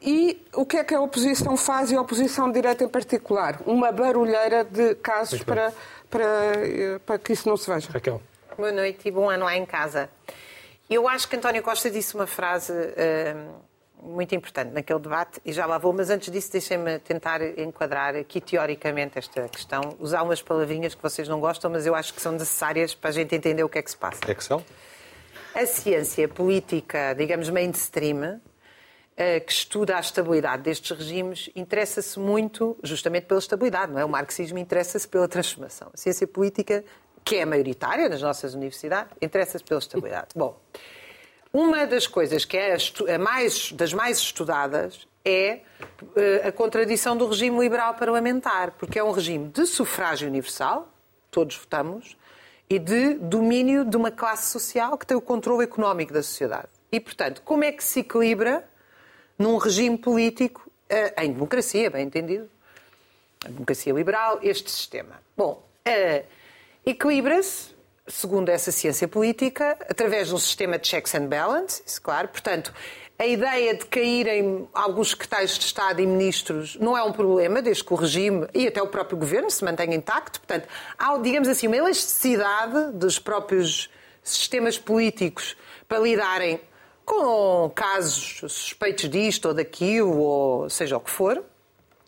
[0.00, 3.60] E o que é que a oposição faz, e a oposição de direita em particular?
[3.66, 5.72] Uma barulheira de casos para,
[6.08, 7.88] para, eh, para que isso não se veja.
[7.90, 8.22] Raquel.
[8.56, 10.08] Boa noite e bom ano lá em casa.
[10.88, 13.54] Eu acho que António Costa disse uma frase uh,
[14.02, 18.40] muito importante naquele debate, e já lá vou, mas antes disso deixem-me tentar enquadrar aqui
[18.40, 22.32] teoricamente esta questão, usar umas palavrinhas que vocês não gostam, mas eu acho que são
[22.32, 24.20] necessárias para a gente entender o que é que se passa.
[24.30, 24.64] Excel?
[25.54, 28.40] A ciência política, digamos, mainstream,
[29.16, 34.04] eh, que estuda a estabilidade destes regimes interessa-se muito justamente pela estabilidade, não é?
[34.04, 35.90] O marxismo interessa-se pela transformação.
[35.92, 36.84] A ciência política,
[37.28, 40.28] que é maioritária nas nossas universidades, interessa-se pela estabilidade.
[40.34, 40.58] Bom,
[41.52, 42.74] uma das coisas que é
[43.14, 45.60] a mais, das mais estudadas é
[46.16, 50.90] eh, a contradição do regime liberal parlamentar, porque é um regime de sufrágio universal,
[51.30, 52.16] todos votamos,
[52.70, 56.68] e de domínio de uma classe social que tem o controle económico da sociedade.
[56.90, 58.66] E, portanto, como é que se equilibra
[59.38, 62.48] num regime político, eh, em democracia, bem entendido,
[63.44, 65.20] a democracia liberal, este sistema.
[65.36, 66.37] Bom, uh,
[66.90, 72.28] equilibra-se, segundo essa ciência política, através de um sistema de checks and balances, claro.
[72.28, 72.72] Portanto,
[73.18, 77.84] a ideia de caírem alguns secretários de Estado e ministros não é um problema, desde
[77.84, 80.40] que o regime e até o próprio governo se mantenha intacto.
[80.40, 80.66] Portanto,
[80.98, 83.90] há, digamos assim, uma elasticidade dos próprios
[84.22, 86.60] sistemas políticos para lidarem
[87.04, 91.42] com casos suspeitos disto ou daquilo, ou seja o que for,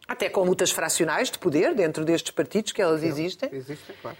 [0.06, 3.48] até com lutas fracionais de poder dentro destes partidos que elas existem.
[3.52, 4.16] Existem, claro.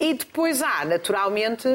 [0.00, 1.68] E depois há, naturalmente,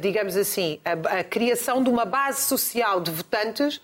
[0.00, 3.80] digamos assim, a, a, criação de uma base social de votantes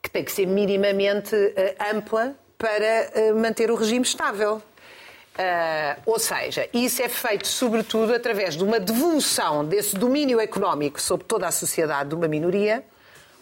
[0.00, 4.56] que tem que ser minimamente uh, ampla para uh, manter o regime estável.
[4.56, 11.26] Uh, ou seja, isso é feito sobretudo através de uma devolução desse domínio económico sobre
[11.26, 12.82] toda a sociedade de uma minoria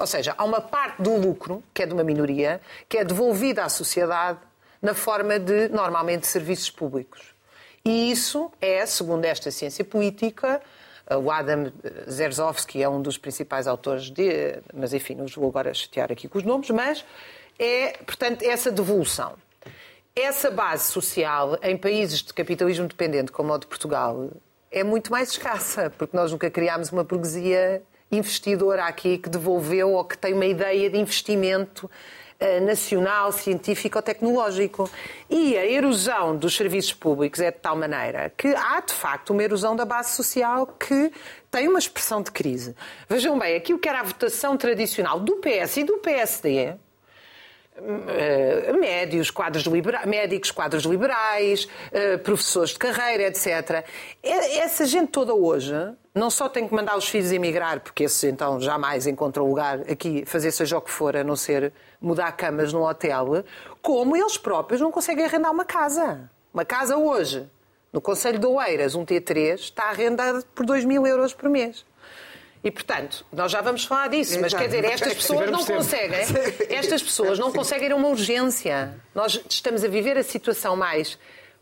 [0.00, 3.64] ou seja, há uma parte do lucro, que é de uma minoria, que é devolvida
[3.64, 4.38] à sociedade
[4.80, 7.35] na forma de, normalmente, serviços públicos.
[7.85, 10.61] E isso é, segundo esta ciência política,
[11.16, 11.73] o Adam
[12.09, 16.38] Zerzowski é um dos principais autores de, mas enfim, não vou agora chatear aqui com
[16.38, 17.05] os nomes, mas
[17.59, 19.35] é, portanto, essa devolução.
[20.14, 24.31] Essa base social em países de capitalismo dependente, como o de Portugal,
[24.71, 30.05] é muito mais escassa, porque nós nunca criámos uma burguesia investidora aqui que devolveu ou
[30.05, 31.90] que tem uma ideia de investimento
[32.62, 34.90] nacional, científico ou tecnológico.
[35.29, 39.42] E a erosão dos serviços públicos é de tal maneira que há, de facto, uma
[39.42, 41.12] erosão da base social que
[41.50, 42.74] tem uma expressão de crise.
[43.09, 46.74] Vejam bem, aquilo que era a votação tradicional do PS e do PSD,
[48.79, 53.85] médios, quadros libera médicos, quadros liberais, uh, professores de carreira, etc.
[54.23, 55.75] Essa gente toda hoje
[56.14, 60.25] não só tem que mandar os filhos emigrar, porque esses então jamais encontram lugar aqui,
[60.27, 63.45] fazer seja o que for, a não ser mudar camas no hotel,
[63.81, 66.31] como eles próprios não conseguem arrendar uma casa.
[66.53, 67.49] Uma casa hoje,
[67.93, 71.85] no Conselho de Oeiras, um T3, está arrendada por 2 mil euros por mês.
[72.62, 76.20] E, portanto, nós já vamos falar disso, mas quer dizer, estas pessoas não conseguem,
[76.68, 78.94] estas pessoas não conseguem uma urgência.
[79.14, 81.18] Nós estamos a viver a situação mais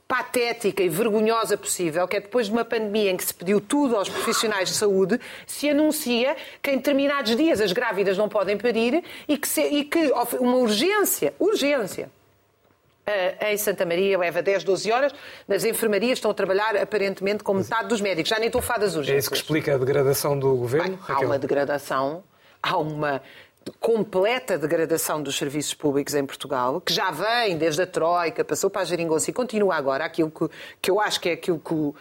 [0.08, 3.94] patética e vergonhosa possível, que é depois de uma pandemia em que se pediu tudo
[3.94, 9.04] aos profissionais de saúde, se anuncia que em determinados dias as grávidas não podem parir
[9.28, 12.11] e que, se, e que uma urgência, urgência,
[13.50, 15.12] em Santa Maria leva 10, 12 horas.
[15.46, 18.28] Nas enfermarias estão a trabalhar aparentemente com metade dos médicos.
[18.28, 19.16] Já nem estou a falar das urgências.
[19.16, 20.96] É isso que explica a degradação do governo?
[20.96, 22.22] Bem, há uma degradação,
[22.62, 23.22] há uma
[23.80, 28.82] completa degradação dos serviços públicos em Portugal, que já vem desde a Troika, passou para
[28.82, 30.48] a Geringonça e continua agora, aquilo que,
[30.80, 31.94] que eu acho que é aquilo que o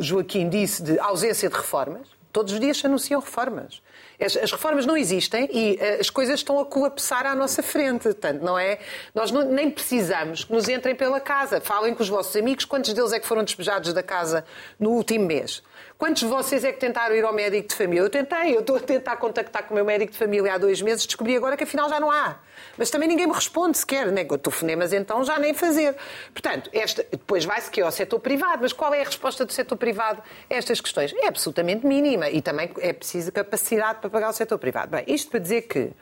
[0.00, 2.06] Joaquim disse de ausência de reformas.
[2.32, 3.82] Todos os dias se anunciam reformas.
[4.24, 8.04] As, as, reformas não existem e uh, as coisas estão a colapsar à nossa frente.
[8.04, 8.78] Portanto, não é,
[9.14, 11.60] nós não, nem precisamos que nos entrem pela casa.
[11.60, 14.44] Falem com os vossos amigos quantos deles é que foram despejados da casa
[14.78, 15.62] no último mês.
[15.96, 18.02] Quantos de vocês é que tentaram ir ao médico de família?
[18.02, 20.82] Eu tentei, eu estou a tentar contactar com o meu médico de família há dois
[20.82, 22.36] meses, descobri agora que afinal já não há.
[22.76, 24.24] Mas também ninguém me responde sequer, né?
[24.24, 25.94] Com telefonemas então já nem fazer.
[26.32, 29.52] Portanto, esta, depois vai-se que é ao setor privado, mas qual é a resposta do
[29.52, 31.14] setor privado a estas questões?
[31.14, 34.90] É absolutamente mínima e também é preciso capacidade para pagar o setor privado.
[34.90, 35.92] Bem, isto para dizer que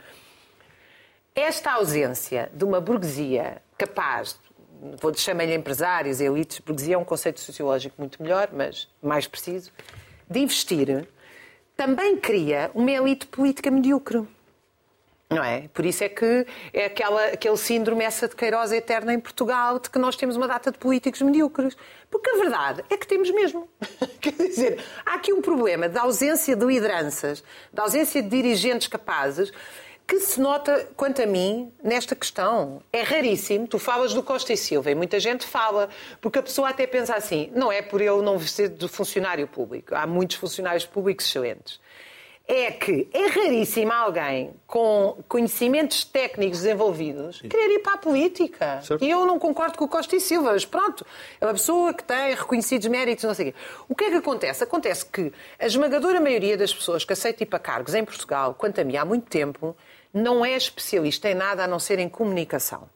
[1.35, 4.39] esta ausência de uma burguesia capaz
[5.01, 9.71] vou chamar-lhe empresários, elites, burguesia é um conceito sociológico muito melhor, mas mais preciso,
[10.29, 11.07] de investir,
[11.77, 14.27] também cria uma elite política medíocre.
[15.31, 15.69] Não é?
[15.73, 19.89] Por isso é que é aquela, aquele síndrome essa de Queiroz eterna em Portugal, de
[19.89, 21.75] que nós temos uma data de políticos medíocres.
[22.11, 23.67] Porque a verdade é que temos mesmo.
[24.21, 27.43] Quer dizer, há aqui um problema da ausência de lideranças,
[27.73, 29.51] da ausência de dirigentes capazes,
[30.07, 32.83] que se nota, quanto a mim, nesta questão.
[32.93, 33.67] É raríssimo.
[33.67, 35.89] Tu falas do Costa e Silva e muita gente fala,
[36.21, 39.95] porque a pessoa até pensa assim: não é por ele não ser de funcionário público.
[39.95, 41.81] Há muitos funcionários públicos excelentes
[42.47, 48.81] é que é raríssimo alguém com conhecimentos técnicos desenvolvidos querer ir para a política.
[48.83, 49.03] Certo.
[49.03, 51.07] E eu não concordo com o Costa e Silva, mas pronto,
[51.41, 53.59] é uma pessoa que tem reconhecidos méritos, não sei o quê.
[53.89, 54.65] O que é que acontece?
[54.65, 58.81] Acontece que a esmagadora maioria das pessoas que aceitam ir para cargos em Portugal, quanto
[58.81, 59.77] a mim, há muito tempo,
[60.13, 62.89] não é especialista em nada a não ser em comunicação.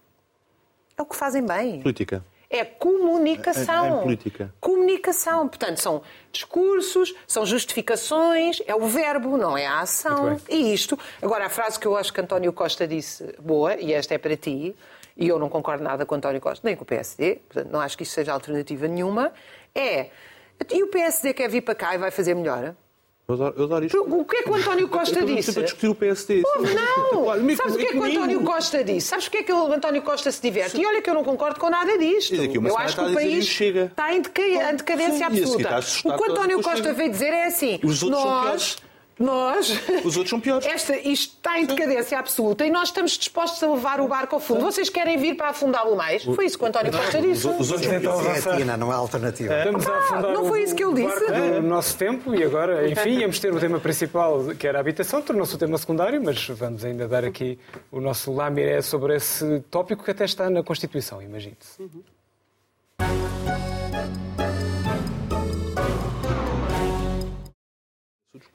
[0.97, 1.81] É o que fazem bem.
[1.81, 2.25] Política.
[2.49, 3.85] É comunicação.
[3.85, 4.55] É, é política.
[4.61, 5.49] Comunicação.
[5.49, 10.41] Portanto, são discursos, são justificações, é o verbo, não é a ação.
[10.49, 10.99] E isto.
[11.21, 14.37] Agora, a frase que eu acho que António Costa disse, boa, e esta é para
[14.37, 14.77] ti,
[15.17, 17.97] e eu não concordo nada com António Costa, nem com o PSD, portanto, não acho
[17.97, 19.33] que isto seja alternativa nenhuma,
[19.75, 20.11] é.
[20.73, 22.75] E o PSD quer vir para cá e vai fazer melhor?
[23.29, 24.01] Eu adoro, eu adoro isto.
[24.03, 25.53] O que é que o António Costa eu disse?
[25.53, 26.43] Para discutir o PSD.
[26.47, 27.57] Oh, não!
[27.57, 29.09] Sabes o que é que o António Costa disse?
[29.09, 30.81] Sabes o que é que o António Costa se diverte?
[30.81, 32.37] E olha que eu não concordo com nada disto.
[32.37, 35.81] Eu acho que o país está em decadência absoluta.
[36.05, 38.77] O que o António Costa veio dizer é assim: nós
[39.19, 39.71] nós.
[40.05, 40.67] Os outros são piores.
[40.67, 44.41] Esta, isto está em decadência absoluta e nós estamos dispostos a levar o barco ao
[44.41, 44.61] fundo.
[44.61, 46.23] Vocês querem vir para afundá-lo mais?
[46.25, 47.47] Foi isso que o António Costa disse.
[47.47, 48.61] Os, outros tentam avançar.
[48.61, 49.55] É não é alternativa.
[49.55, 49.59] É.
[49.59, 51.61] Estamos a afundar não foi isso que ele disse.
[51.61, 55.23] No nosso tempo e agora, enfim, íamos ter o tema principal, que era a habitação,
[55.23, 57.59] tornou-se o tema secundário, mas vamos ainda dar aqui
[57.91, 61.81] o nosso lamiré sobre esse tópico que até está na Constituição, imagine-se.
[61.81, 62.03] Uhum.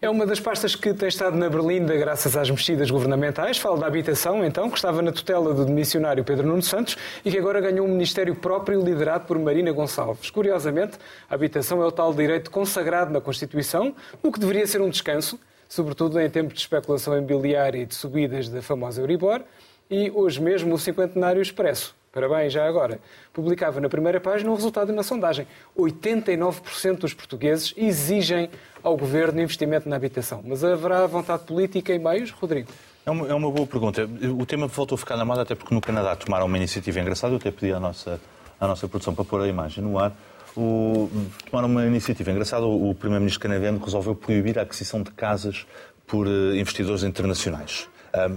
[0.01, 3.57] É uma das pastas que tem estado na Berlinda graças às mexidas governamentais.
[3.57, 7.37] Falo da habitação, então, que estava na tutela do missionário Pedro Nuno Santos e que
[7.37, 10.29] agora ganhou um ministério próprio liderado por Marina Gonçalves.
[10.29, 10.97] Curiosamente,
[11.29, 15.39] a habitação é o tal direito consagrado na Constituição, o que deveria ser um descanso,
[15.67, 19.41] sobretudo em tempos de especulação imobiliária e de subidas da famosa Euribor,
[19.89, 22.99] e hoje mesmo o cinquentenário expresso parabéns já agora,
[23.33, 25.47] publicava na primeira página o resultado de uma sondagem.
[25.77, 28.49] 89% dos portugueses exigem
[28.83, 30.41] ao governo investimento na habitação.
[30.45, 32.69] Mas haverá vontade política em meios, Rodrigo?
[33.05, 34.07] É uma, é uma boa pergunta.
[34.37, 37.33] O tema voltou a ficar na moda até porque no Canadá tomaram uma iniciativa engraçada.
[37.33, 38.19] Eu até pedi à nossa,
[38.59, 40.13] à nossa produção para pôr a imagem no ar.
[40.55, 41.09] O,
[41.49, 42.65] tomaram uma iniciativa engraçada.
[42.65, 45.65] O, primeiro-ministro canadiano resolveu proibir a aquisição de casas
[46.05, 47.87] por uh, investidores internacionais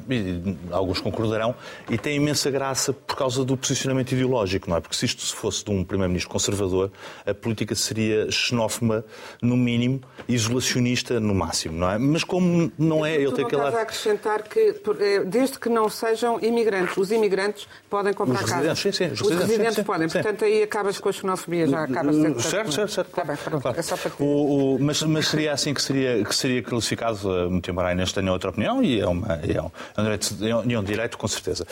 [0.09, 1.55] e alguns concordarão,
[1.91, 4.81] e tem imensa graça por causa do posicionamento ideológico, não é?
[4.81, 6.91] Porque se isto fosse de um primeiro-ministro conservador,
[7.27, 9.05] a política seria xenófoba
[9.43, 11.99] no mínimo, isolacionista no máximo, não é?
[11.99, 13.65] Mas como não é, ele tem aquela...
[13.65, 18.51] Estás a acrescentar que, eh, desde que não sejam imigrantes, os imigrantes podem comprar os
[18.51, 18.75] casa.
[18.75, 21.85] Sim, sim, os, os residentes, residentes sim, podem, portanto aí acabas com a xenofobia, já
[21.85, 22.41] acabas sendo...
[22.41, 23.09] Certo, certo, certo.
[23.09, 23.79] Está bem, pronto, claro.
[23.79, 27.71] é só para o, o, mas, mas seria assim que seria, que seria classificado, muito
[27.71, 29.64] embora a Inês tenha outra opinião, e é uma, é
[29.97, 31.67] é um direito, é um direito, com certeza.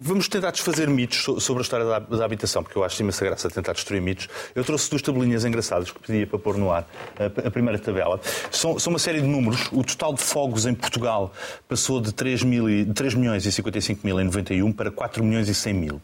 [0.00, 3.50] Vamos tentar desfazer mitos sobre a história da, da habitação, porque eu acho imensa graça
[3.50, 4.28] tentar destruir mitos.
[4.54, 6.88] Eu trouxe duas tabelinhas engraçadas que pedia para pôr no ar.
[7.18, 8.20] A, a primeira tabela.
[8.50, 9.68] São, são, uma série de números.
[9.72, 11.32] O total de fogos em Portugal
[11.68, 15.48] passou de 3, mil e, 3 milhões e 55 mil em 91 para 4 milhões
[15.48, 16.00] e 100 mil.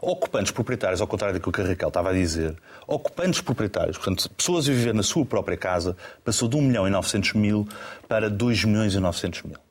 [0.00, 4.68] Ocupantes proprietários, ao contrário daquilo que a Raquel estava a dizer, ocupantes proprietários, portanto, pessoas
[4.68, 7.66] a viver na sua própria casa, passou de 1 milhão e 900 mil
[8.06, 9.67] para 2 milhões e 900 mil.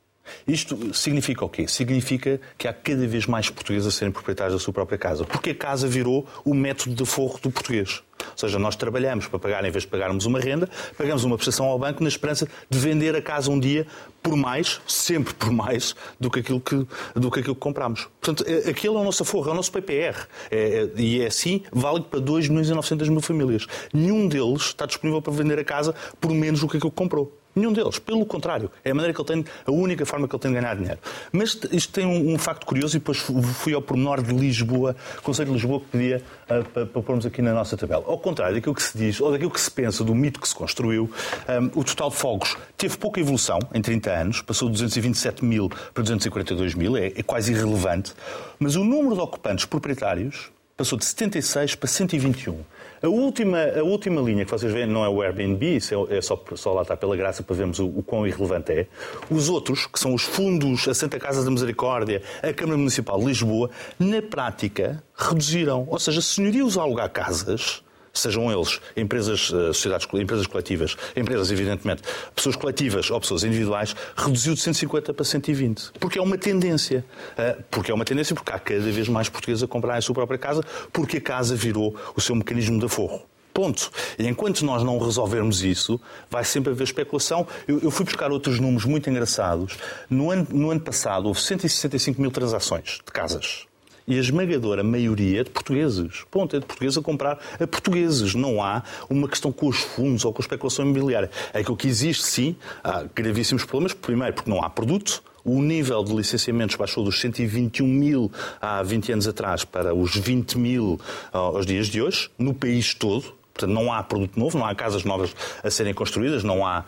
[0.48, 1.68] Isto significa o quê?
[1.68, 5.26] Significa que há cada vez mais portugueses a serem proprietários da sua própria casa.
[5.26, 8.02] Porque a casa virou o método de forro do português.
[8.20, 11.68] Ou seja, nós trabalhamos para pagar, em vez de pagarmos uma renda, pagamos uma prestação
[11.68, 13.86] ao banco na esperança de vender a casa um dia
[14.22, 16.86] por mais, sempre por mais, do que aquilo que,
[17.16, 18.08] do que, aquilo que compramos.
[18.20, 20.28] Portanto, é, aquele é o nosso aforro, é o nosso PPR.
[20.52, 23.66] É, é, e é assim válido para 2 milhões e 900 mil famílias.
[23.94, 27.32] Nenhum deles está disponível para vender a casa por menos do que aquilo que comprou.
[27.58, 27.98] Nenhum deles.
[27.98, 28.70] Pelo contrário.
[28.86, 31.00] É a maneira que ele tem, a única forma que ele tem de ganhar dinheiro.
[31.32, 35.22] Mas isto tem um, um facto curioso e depois fui ao pormenor de Lisboa, o
[35.22, 38.04] Conselho de Lisboa que pedia uh, para, para pormos aqui na nossa tabela.
[38.06, 40.54] Ao contrário daquilo que se diz, ou daquilo que se pensa, do mito que se
[40.54, 41.10] construiu,
[41.50, 45.70] um, o total de fogos teve pouca evolução em 30 anos, passou de 227 mil
[45.94, 48.14] para 242 mil, é, é quase irrelevante,
[48.60, 52.64] mas o número de ocupantes proprietários passou de 76 para 121.
[53.02, 56.22] A última, a última linha que vocês veem não é o Airbnb, isso é, é
[56.22, 58.88] só, só lá está pela graça para vermos o, o quão irrelevante é.
[59.30, 63.26] Os outros, que são os fundos, a Santa Casa da Misericórdia, a Câmara Municipal de
[63.26, 65.86] Lisboa, na prática reduziram.
[65.90, 67.84] Ou seja, senhorios a alugar casas
[68.20, 72.02] sejam eles empresas, eh, sociedades, empresas coletivas, empresas, evidentemente,
[72.36, 75.92] pessoas coletivas ou pessoas individuais, reduziu de 150 para 120.
[76.00, 77.06] Porque é uma tendência.
[77.38, 80.16] Eh, porque é uma tendência porque há cada vez mais portugueses a comprar a sua
[80.16, 83.22] própria casa, porque a casa virou o seu mecanismo de aforro.
[83.58, 83.90] Ponto.
[84.20, 86.00] E enquanto nós não resolvermos isso,
[86.30, 87.48] vai sempre haver especulação.
[87.68, 89.78] Eu, eu fui buscar outros números muito engraçados.
[90.08, 93.66] No ano, no ano passado, houve 165 mil transações de casas.
[94.10, 96.24] E a esmagadora maioria é de portugueses.
[96.32, 96.56] Ponto.
[96.56, 98.34] É de portugueses a comprar a portugueses.
[98.34, 101.30] Não há uma questão com os fundos ou com a especulação imobiliária.
[101.54, 103.94] É que o que existe, sim, há gravíssimos problemas.
[103.94, 105.22] Primeiro, porque não há produto.
[105.44, 110.58] O nível de licenciamentos baixou dos 121 mil há 20 anos atrás para os 20
[110.58, 111.00] mil
[111.34, 113.37] aos dias de hoje, no país todo.
[113.58, 116.84] Portanto, não há produto novo, não há casas novas a serem construídas, não há uh,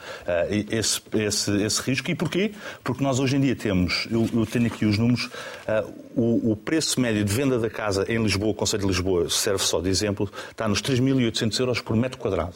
[0.70, 2.12] esse, esse, esse, risco.
[2.12, 2.52] E porquê?
[2.84, 6.56] Porque nós hoje em dia temos, eu, eu tenho aqui os números, uh, o, o,
[6.56, 10.32] preço médio de venda da casa em Lisboa, Conselho de Lisboa, serve só de exemplo,
[10.52, 12.56] está nos 3.800 euros por metro quadrado.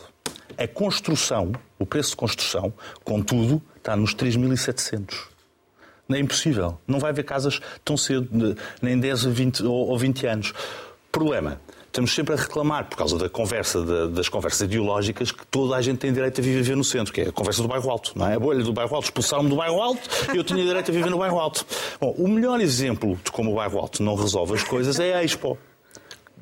[0.55, 2.71] A construção, o preço de construção,
[3.03, 5.33] contudo, está nos 3.700.
[6.11, 6.79] É impossível.
[6.85, 10.53] Não vai haver casas tão cedo, nem 10 ou 20, ou 20 anos.
[11.11, 11.59] Problema
[11.93, 15.81] estamos sempre a reclamar, por causa da conversa, da, das conversas ideológicas, que toda a
[15.81, 18.27] gente tem direito a viver no centro, que é a conversa do bairro alto, não
[18.27, 18.33] é?
[18.33, 20.01] A bolha do bairro alto, expulsaram-me do bairro alto
[20.33, 21.63] e eu tinha direito a viver no bairro alto.
[22.01, 25.23] Bom, o melhor exemplo de como o bairro alto não resolve as coisas é a
[25.23, 25.55] Expo.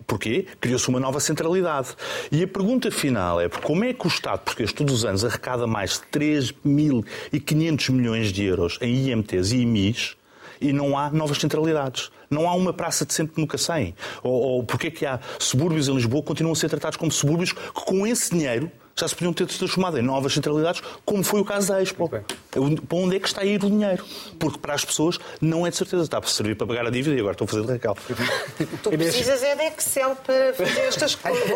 [0.07, 0.47] Porquê?
[0.61, 1.89] Criou-se uma nova centralidade.
[2.31, 5.67] E a pergunta final é como é que o Estado português todos os anos arrecada
[5.67, 10.15] mais de 3.500 milhões de euros em IMTs e IMIs
[10.61, 12.11] e não há novas centralidades.
[12.29, 13.95] Não há uma praça decente no Cacém.
[14.23, 17.11] Ou, ou porque é que há subúrbios em Lisboa que continuam a ser tratados como
[17.11, 21.41] subúrbios que com esse dinheiro já se podiam ter transformado em novas centralidades, como foi
[21.41, 22.09] o caso da Expo.
[22.09, 24.05] Para onde é que está a ir o dinheiro?
[24.37, 26.03] Porque para as pessoas não é de certeza.
[26.03, 27.97] Está a servir para pagar a dívida e agora estou a fazer recal.
[28.83, 31.49] Tu precisas é de Excel para fazer estas coisas.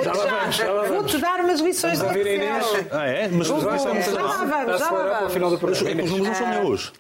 [0.87, 2.87] Vou-te vou dar umas lições de Excel.
[2.91, 3.27] Ah, é?
[3.27, 4.05] Mas já lá vamos,
[4.79, 5.81] já lá vamos.
[5.81, 6.93] Os números não são meus.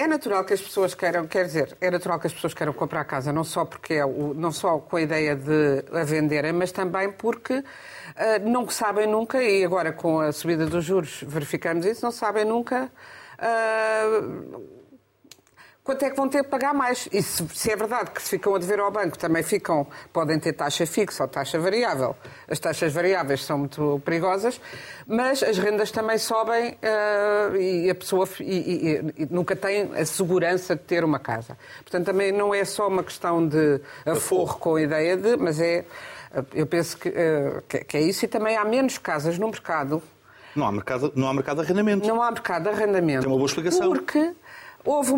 [0.00, 3.04] É natural que as pessoas queiram, quer dizer, é natural que as pessoas queiram comprar
[3.04, 6.70] casa, não só porque é o, não só com a ideia de a venderem, mas
[6.70, 7.64] também porque uh,
[8.48, 12.92] não sabem nunca, e agora com a subida dos juros verificamos isso, não sabem nunca
[13.40, 14.77] uh,
[15.88, 17.08] quanto é que vão ter que pagar mais.
[17.10, 20.38] E se, se, é verdade que se ficam a dever ao banco, também ficam, podem
[20.38, 22.14] ter taxa fixa ou taxa variável.
[22.46, 24.60] As taxas variáveis são muito perigosas,
[25.06, 30.04] mas as rendas também sobem uh, e a pessoa e, e, e nunca tem a
[30.04, 31.56] segurança de ter uma casa.
[31.78, 35.86] Portanto, também não é só uma questão de aforro com a ideia de, mas é,
[36.54, 40.02] eu penso que, uh, que é isso e também há menos casas no mercado.
[40.54, 42.06] Não há mercado, não há mercado de arrendamento.
[42.06, 43.20] Não há mercado de arrendamento.
[43.20, 43.88] Tem uma boa explicação.
[43.88, 44.34] Porque
[44.84, 45.12] Houve,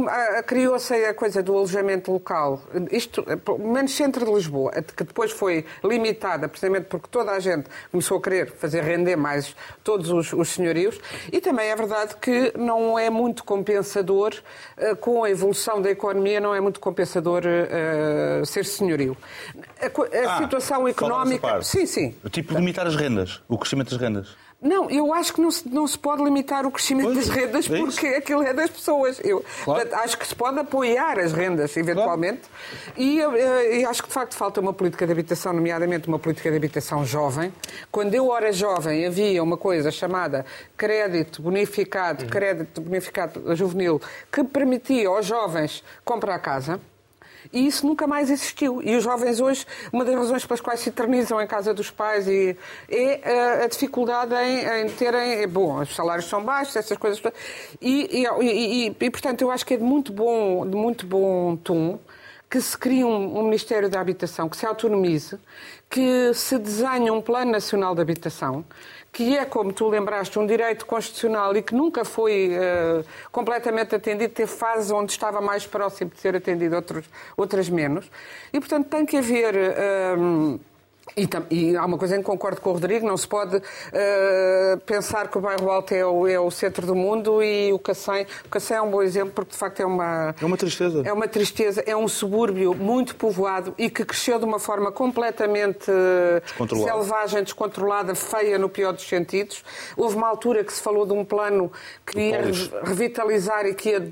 [0.46, 5.64] criou-se a coisa do alojamento local, isto, pelo menos centro de Lisboa, que depois foi
[5.84, 10.48] limitada, precisamente porque toda a gente começou a querer fazer render mais todos os, os
[10.48, 10.98] senhorios,
[11.30, 14.34] e também é verdade que não é muito compensador,
[14.76, 19.16] eh, com a evolução da economia, não é muito compensador uh, ser senhorio.
[19.80, 21.62] A, a ah, situação económica.
[21.62, 22.14] Sim, sim.
[22.30, 24.36] Tipo, limitar as rendas, o crescimento das rendas.
[24.60, 27.70] Não, eu acho que não se, não se pode limitar o crescimento pois, das rendas
[27.70, 29.18] é porque aquilo é das pessoas.
[29.24, 29.80] Eu claro.
[29.80, 32.42] portanto, acho que se pode apoiar as rendas, eventualmente,
[32.94, 32.94] claro.
[32.98, 36.50] e, eh, e, acho que de facto falta uma política de habitação, nomeadamente uma política
[36.50, 37.50] de habitação jovem.
[37.90, 40.44] Quando eu era jovem havia uma coisa chamada
[40.76, 42.30] crédito bonificado, uhum.
[42.30, 43.98] crédito bonificado juvenil,
[44.30, 46.78] que permitia aos jovens comprar casa.
[47.52, 48.82] E isso nunca mais existiu.
[48.82, 52.26] E os jovens hoje, uma das razões pelas quais se eternizam em casa dos pais
[52.28, 52.56] e,
[52.88, 55.46] é a, a dificuldade em, em, terem.
[55.48, 57.22] Bom, os salários são baixos, essas coisas.
[57.80, 61.56] E, e, e, e, portanto, eu acho que é de muito bom, de muito bom
[61.56, 61.98] tom
[62.50, 65.38] que se crie um, um, Ministério da Habitação, que se autonomize,
[65.88, 68.64] que se desenhe um Plano Nacional de Habitação,
[69.12, 74.32] que é, como tu lembraste, um direito constitucional e que nunca foi uh, completamente atendido,
[74.32, 78.10] teve fases onde estava mais próximo de ser atendido, outros, outras menos.
[78.52, 79.54] E, portanto, tem que haver.
[79.54, 80.60] Uh,
[81.16, 84.80] e, e, há uma coisa em que concordo com o Rodrigo, não se pode uh,
[84.86, 88.26] pensar que o bairro Alto é o, é o, centro do mundo e o Cacém,
[88.44, 90.34] o Cacém é um bom exemplo porque de facto é uma...
[90.40, 91.02] É uma tristeza.
[91.04, 95.90] É uma tristeza, é um subúrbio muito povoado e que cresceu de uma forma completamente
[96.84, 99.64] selvagem, descontrolada, feia no pior dos sentidos.
[99.96, 101.72] Houve uma altura que se falou de um plano
[102.06, 102.42] que ia
[102.84, 104.10] revitalizar e que ia...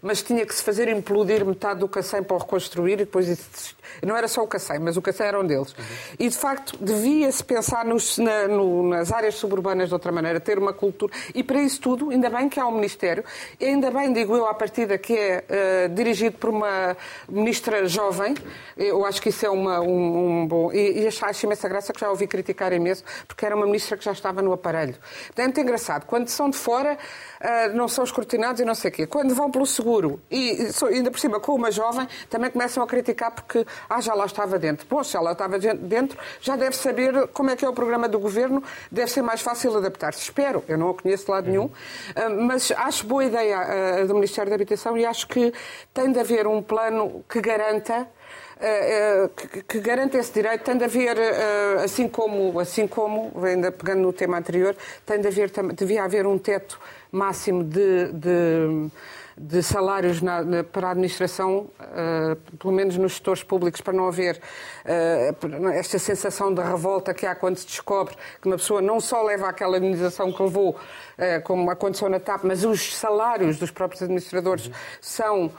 [0.00, 3.74] Mas tinha que se fazer implodir metade do Cacém para o reconstruir e depois...
[4.04, 5.72] Não era só o Cacém, mas o Cacém era um deles.
[5.72, 5.84] Uhum.
[6.18, 10.72] E facto, devia-se pensar nos, na, no, nas áreas suburbanas de outra maneira, ter uma
[10.72, 11.12] cultura.
[11.34, 13.24] E, para isso tudo, ainda bem que há um Ministério,
[13.60, 16.96] e ainda bem, digo eu, à partida, que é uh, dirigido por uma
[17.28, 18.34] ministra jovem.
[18.76, 20.72] Eu acho que isso é uma, um, um bom.
[20.72, 24.04] E, e acho imensa graça que já ouvi criticar imenso, porque era uma ministra que
[24.04, 24.94] já estava no aparelho.
[25.26, 26.06] Portanto, é engraçado.
[26.06, 26.96] Quando são de fora,
[27.40, 29.06] uh, não são escrutinados e não sei o quê.
[29.06, 33.30] Quando vão pelo seguro, e ainda por cima com uma jovem, também começam a criticar
[33.32, 34.86] porque, ah, já lá estava dentro.
[35.04, 38.62] Se ela estava dentro, já deve saber como é que é o programa do governo,
[38.90, 40.20] deve ser mais fácil adaptar-se.
[40.20, 41.72] Espero, eu não a conheço de lado nenhum, uh,
[42.46, 45.52] mas acho boa ideia uh, do Ministério da Habitação e acho que
[45.92, 48.06] tem de haver um plano que garanta
[49.36, 51.16] que, que garante esse direito, tem de haver,
[51.84, 54.74] assim como, assim como, ainda pegando no tema anterior,
[55.06, 56.76] tem de haver, devia haver um teto
[57.12, 58.90] máximo de, de
[59.38, 64.08] de salários na, na, para a administração, uh, pelo menos nos setores públicos, para não
[64.08, 64.40] haver
[64.84, 69.22] uh, esta sensação de revolta que há quando se descobre que uma pessoa não só
[69.22, 74.02] leva aquela indenização que levou, uh, como aconteceu na TAP, mas os salários dos próprios
[74.02, 74.70] administradores
[75.00, 75.52] são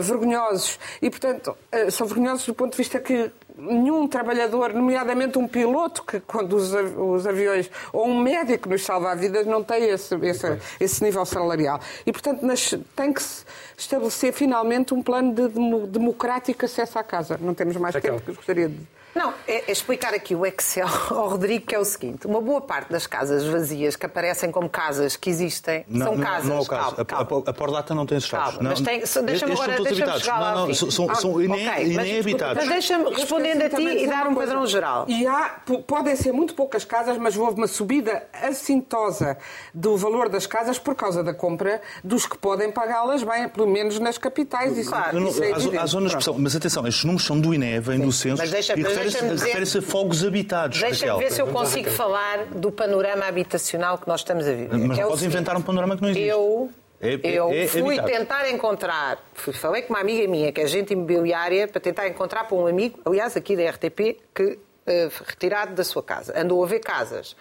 [0.00, 1.56] vergonhosos e, portanto,
[1.90, 7.26] são vergonhosos do ponto de vista que nenhum trabalhador, nomeadamente um piloto que conduz os
[7.26, 11.80] aviões ou um médico nos salva vidas, não tem esse, esse, esse nível salarial.
[12.04, 13.44] E, portanto, nas, tem que se
[13.76, 15.48] estabelecer finalmente um plano de
[15.88, 17.38] democrático acesso à casa.
[17.40, 18.94] Não temos mais tempo que gostaria de.
[19.14, 22.60] Não, é, é, explicar aqui o Excel ao Rodrigo, que é o seguinte: uma boa
[22.60, 26.48] parte das casas vazias que aparecem como casas que existem não, são não, casas.
[26.48, 26.96] Não é o caso.
[26.96, 27.28] Calma, calma.
[27.30, 28.54] A, a, a Pordata não tem estados.
[28.54, 30.54] Calma, mas tem, deixa-me agora deixa chegar lá.
[30.54, 32.56] Não, não, são, são okay, nem, nem habitados.
[32.56, 35.06] Mas deixa-me respondendo a ti e dar um padrão geral.
[35.08, 39.36] E há, podem ser muito poucas casas, mas houve uma subida assintosa
[39.72, 43.98] do valor das casas por causa da compra dos que podem pagá-las bem, pelo menos
[43.98, 44.76] nas capitais.
[44.76, 46.36] Isso, claro, isso é há, há zonas de pressão.
[46.38, 48.74] Mas atenção, estes números são do INE, vêm do censo mas deixa,
[49.12, 50.80] refere-se fogos habitados.
[50.80, 54.78] Deixa-me ver se eu consigo falar do panorama habitacional que nós estamos a viver.
[54.78, 56.28] Mas é podes inventar um panorama que não existe.
[56.28, 60.60] Eu, é, é, eu é, fui tentar encontrar, fui, falei com uma amiga minha, que
[60.60, 65.24] é agente imobiliária, para tentar encontrar para um amigo, aliás, aqui da RTP, que uh,
[65.26, 66.38] retirado da sua casa.
[66.38, 67.36] Andou a ver casas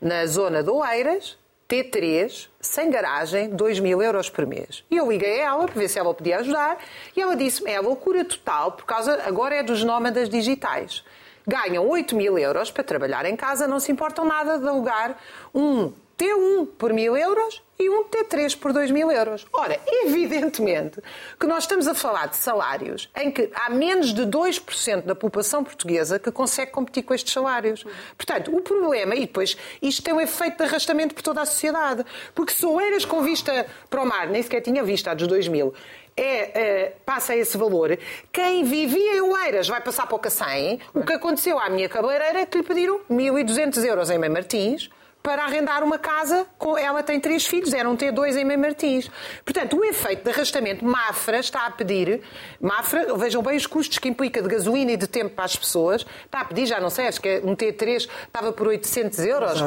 [0.00, 1.38] na zona de Oeiras,
[1.68, 4.84] T3, sem garagem, 2 mil euros por mês.
[4.90, 6.78] E eu liguei a ela para ver se ela podia ajudar
[7.14, 11.04] e ela disse-me, é loucura total, por causa, agora é dos nómadas digitais
[11.48, 15.16] ganham 8 mil euros para trabalhar em casa, não se importam nada de alugar
[15.54, 19.46] um T1 por mil euros e um T3 por 2 mil euros.
[19.52, 21.00] Ora, evidentemente
[21.38, 25.62] que nós estamos a falar de salários em que há menos de 2% da população
[25.62, 27.84] portuguesa que consegue competir com estes salários.
[28.16, 32.04] Portanto, o problema, e depois isto tem um efeito de arrastamento por toda a sociedade,
[32.34, 35.46] porque se Oeiras com vista para o mar, nem sequer tinha vista a dos 2
[35.46, 35.72] mil,
[36.16, 37.96] é, é, passa esse valor.
[38.32, 40.80] Quem vivia em Oeiras vai passar para o Cacém.
[40.92, 44.90] O que aconteceu à minha cabeleireira é que lhe pediram 1.200 euros em Mãe Martins
[45.28, 46.46] para arrendar uma casa.
[46.80, 49.10] Ela tem três filhos, era um T2 em Mãe Martins.
[49.44, 52.22] Portanto, o efeito de arrastamento, Mafra está a pedir,
[52.58, 56.06] Mafra, vejam bem os custos que implica de gasolina e de tempo para as pessoas,
[56.24, 59.60] está a pedir, já não sei, acho que é um T3 estava por 800 euros.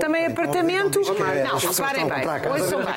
[0.00, 0.98] Também apartamento.
[1.44, 2.94] Não, reparem bem, ouçam bem.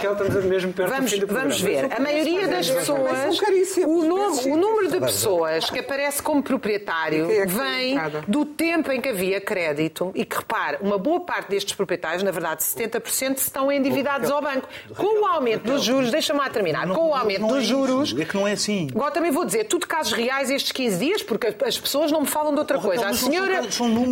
[0.90, 3.40] Vamos, vamos ver, a maioria das pessoas,
[3.86, 7.96] o, o número de pessoas que aparece como proprietário é vem
[8.28, 12.24] do tempo em que havia crédito e que, repare, uma boa parte destes proprietários proprietários,
[12.24, 14.68] na verdade 70%, estão endividados ao banco.
[14.96, 18.16] Com o aumento dos juros, deixa-me lá terminar, com o aumento dos é juros...
[18.18, 18.88] É que não é assim.
[18.94, 22.28] Agora também vou dizer, tudo casos reais estes 15 dias, porque as pessoas não me
[22.28, 23.08] falam de outra coisa.
[23.08, 23.62] A senhora,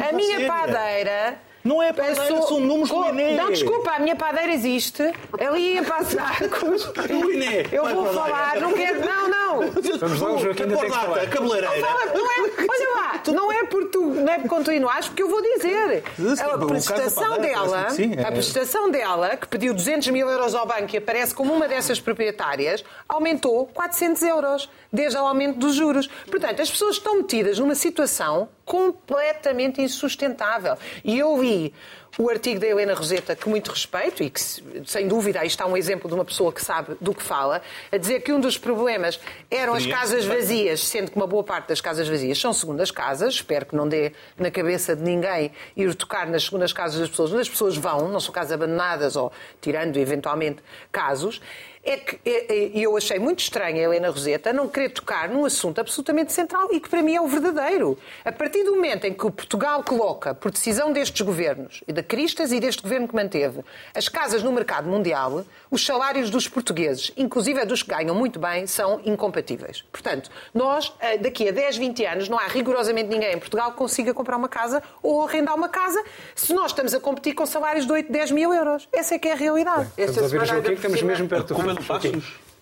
[0.09, 2.41] a minha padeira não é padeira, sou...
[2.43, 3.36] são números do INE.
[3.36, 5.03] Não, desculpa, a minha padeira existe.
[5.39, 6.86] Ali em Passos Arcos.
[6.86, 7.68] O INE.
[7.72, 8.99] Eu vou falar, não quero...
[8.99, 9.72] Não, não.
[9.99, 11.28] Vamos lá, o Joaquim ainda tem que falar.
[11.28, 11.88] Cabeleireira.
[12.14, 12.39] Não é,
[12.70, 16.03] olha lá, não é por tu, não é por continuares, porque eu vou dizer.
[16.39, 17.88] A prestação dela,
[18.18, 18.28] é.
[18.28, 21.99] a prestação dela, que pediu 200 mil euros ao banco e aparece como uma dessas
[21.99, 26.07] proprietárias, aumentou 400 euros, desde o aumento dos juros.
[26.30, 30.78] Portanto, as pessoas estão metidas numa situação completamente insustentável.
[31.03, 31.74] E eu li
[32.20, 34.39] o artigo da Helena Roseta, que muito respeito e que,
[34.86, 37.97] sem dúvida, aí está um exemplo de uma pessoa que sabe do que fala, a
[37.97, 41.82] dizer que um dos problemas eram as casas vazias, sendo que uma boa parte das
[41.82, 46.28] casas vazias são segundas casas, espero que não dê na cabeça de ninguém ir tocar
[46.28, 49.97] nas segundas casas das pessoas, onde as pessoas vão, não são casas abandonadas ou tirando
[49.97, 50.61] eventualmente
[50.91, 51.41] casos,
[51.89, 55.43] é que é, é, eu achei muito estranho a Helena Roseta não querer tocar num
[55.43, 57.97] assunto absolutamente central e que para mim é o verdadeiro.
[58.23, 62.03] A partir do momento em que o Portugal coloca, por decisão destes governos, e da
[62.03, 63.61] Cristas e deste governo que manteve,
[63.95, 68.67] as casas no mercado mundial, os salários dos portugueses, inclusive dos que ganham muito bem,
[68.67, 69.83] são incompatíveis.
[69.91, 73.77] Portanto, nós, eh, daqui a 10, 20 anos, não há rigorosamente ninguém em Portugal que
[73.77, 76.03] consiga comprar uma casa ou arrendar uma casa
[76.35, 78.87] se nós estamos a competir com salários de 8, 10 mil euros.
[78.93, 79.89] Essa é que é a realidade.
[79.97, 81.78] Bem, estamos a ver, Joaquim, estamos mesmo perto do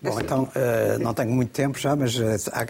[0.00, 2.22] Bom, então, uh, não tenho muito tempo já, mas uh,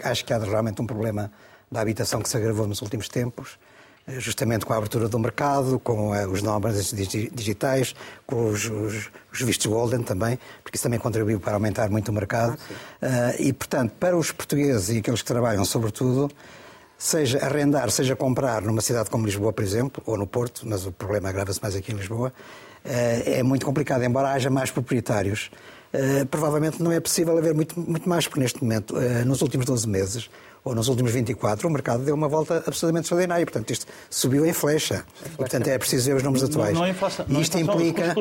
[0.03, 1.31] acho que há realmente um problema
[1.71, 3.59] da habitação que se agravou nos últimos tempos,
[4.07, 7.95] uh, justamente com a abertura do mercado, com os nómadas digitais,
[8.25, 12.13] com os, os, os, vistos Golden também, porque isso também contribuiu para aumentar muito o
[12.13, 12.57] mercado.
[12.99, 16.31] Ah, e, portanto, para os portugueses e aqueles que trabalham, sobretudo,
[16.97, 20.91] seja arrendar, seja comprar numa cidade como Lisboa, por exemplo, ou no Porto, mas o
[20.91, 22.33] problema agrava-se mais aqui em Lisboa,
[22.83, 25.51] é muito complicado, embora haja mais proprietários.
[26.29, 30.29] Provavelmente não é possível haver muito, muito mais, porque neste momento, nos últimos 12 meses,
[30.63, 33.45] ou nos últimos 24, o mercado deu uma volta absolutamente extraordinária.
[33.45, 35.03] Portanto, isto subiu em flecha.
[35.25, 36.73] E, portanto, é preciso ver os números atuais.
[36.73, 38.15] Não, não é inflação, não isto inflação, implica.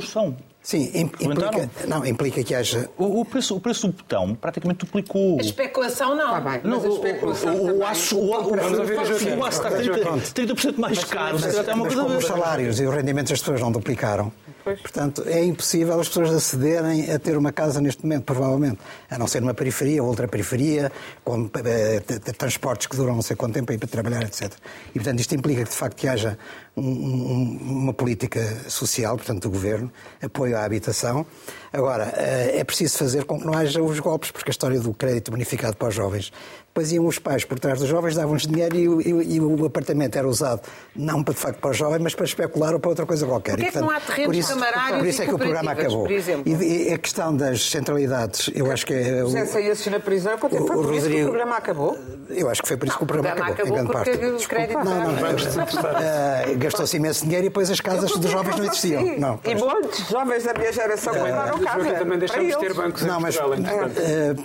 [0.62, 2.90] Sim, implica, não, implica que haja.
[2.96, 5.38] O, o, preço, o preço do botão praticamente duplicou.
[5.38, 6.30] A especulação não.
[6.30, 11.04] Tá bem, não o, o, o aço, o, o, o aço está 30%, 30 mais
[11.04, 11.38] caro.
[11.40, 14.32] Mas, mas, mas como os salários e os rendimentos das pessoas não duplicaram,
[14.76, 18.78] portanto, é impossível as pessoas acederem a ter uma casa neste momento, provavelmente.
[19.10, 20.92] A não ser numa periferia ou outra periferia,
[21.24, 22.00] com eh,
[22.36, 24.52] transportes que duram não sei quanto tempo para ir para trabalhar, etc.
[24.90, 26.38] E, portanto, isto implica que, de facto, que haja
[26.76, 29.92] um, uma política social, portanto, do governo,
[30.22, 31.26] apoio à habitação.
[31.72, 34.94] Agora, eh, é preciso fazer com que não haja os golpes, porque a história do
[34.94, 36.32] crédito bonificado para os jovens
[36.78, 40.16] depois iam os pais por trás dos jovens, davam-lhes dinheiro e, e, e, o apartamento
[40.16, 40.60] era usado
[40.94, 43.56] não para, de facto para os jovens, mas para especular ou para outra coisa qualquer.
[43.56, 45.38] Porquê e, portanto, que não há terrenos por isso, camarários Por isso é que o
[45.38, 46.08] programa acabou.
[46.08, 49.20] E, a questão das centralidades, eu acho que é...
[49.20, 51.98] José Saias na prisão, foi por Rodrigo, isso que o programa acabou?
[52.28, 54.46] Eu acho que foi por isso que o programa, acabou, acabou, em grande parte.
[54.48, 59.18] Créditos não, não, uh, Gastou-se imenso dinheiro e depois as casas dos jovens não existiam.
[59.18, 61.78] Não, e muitos jovens da minha geração uh, mandaram cá.
[61.98, 63.38] Também deixamos de ter bancos não, mas,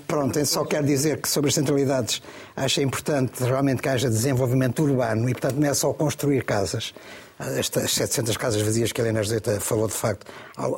[0.07, 2.21] Pronto, só quero dizer que sobre as centralidades
[2.55, 6.93] acho importante realmente que haja desenvolvimento urbano e, portanto, não é só construir casas.
[7.39, 10.25] Estas 700 casas vazias que a Helena Joseta falou, de facto,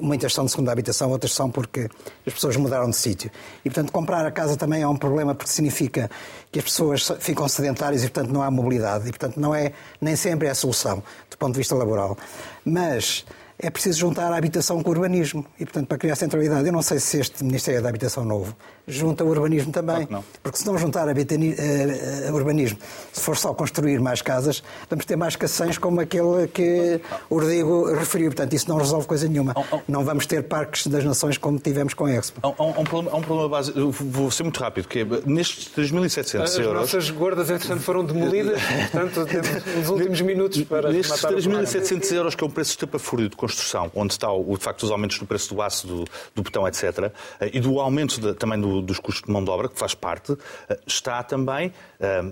[0.01, 1.89] muitas são de segunda habitação, outras são porque
[2.26, 3.30] as pessoas mudaram de sítio.
[3.64, 6.10] E, portanto, comprar a casa também é um problema porque significa
[6.51, 9.08] que as pessoas ficam sedentárias e, portanto, não há mobilidade.
[9.08, 12.18] E, portanto, não é, nem sempre é a solução do ponto de vista laboral.
[12.64, 13.26] Mas
[13.60, 15.45] é preciso juntar a habitação com o urbanismo.
[15.60, 18.56] E, portanto, para criar centralidade, eu não sei se este Ministério da Habitação novo
[18.88, 20.06] junta o urbanismo também.
[20.06, 22.78] Claro porque se não juntar a, a, a, urbanismo,
[23.12, 27.94] se for só construir mais casas, vamos ter mais caçães como aquele que o Rodrigo
[27.94, 28.30] referiu.
[28.30, 29.56] Portanto, isso não resolve coisa nenhuma.
[29.88, 32.40] Não vamos ter parques das nações como tivemos com a Expo.
[32.44, 33.74] Há um, um, problema, um problema base.
[33.76, 36.84] Eu vou ser muito rápido, que é, nestes 3.700 euros...
[36.84, 38.62] As nossas guardas, entretanto, foram demolidas.
[38.92, 43.36] portanto, temos uns últimos minutos para Nestes 3.700 euros, que é um preço estapafúrdio de
[43.36, 46.06] construção, onde está, o, de facto, os aumentos do preço do aço, do,
[46.36, 49.49] do botão, etc., eh, e do aumento de, também do, dos custos de mão de
[49.49, 50.36] obra, que faz parte,
[50.69, 51.73] eh, está também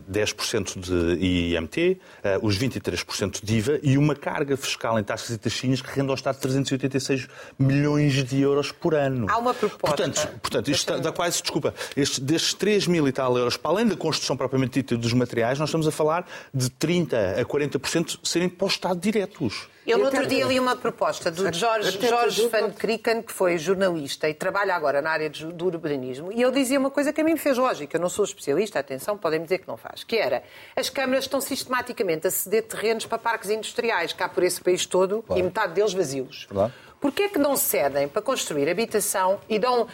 [0.10, 2.00] 10% eh, de IMT,
[2.42, 6.16] os 23% de IVA e uma carga fiscal em taxas e taxinhas que rende ao
[6.16, 7.28] Estado 386
[7.58, 9.28] milhões de euros por ano.
[9.30, 9.96] Há uma proposta.
[9.96, 13.88] Portanto, portanto isto dá quase, desculpa, este, destes 3 mil e tal euros, para além
[13.88, 18.50] da construção propriamente dita dos materiais, nós estamos a falar de 30% a 40% serem
[18.50, 19.68] para o Estado diretos.
[19.86, 24.30] Eu no outro dia li uma proposta do Jorge, Jorge Van Kriken, que foi jornalista
[24.30, 27.34] e trabalha agora na área do urbanismo, e ele dizia uma coisa que a mim
[27.34, 27.98] me fez lógica.
[27.98, 30.44] Eu não sou especialista, atenção, podem dizer que não faz, que era
[30.76, 35.22] as câmaras estão sistematicamente a ceder terrenos para parques industriais, cá por esse país todo,
[35.22, 35.40] claro.
[35.40, 36.48] e metade deles vazios.
[36.50, 36.72] Claro.
[37.04, 39.88] Porquê é que não cedem para construir habitação e dão, uh,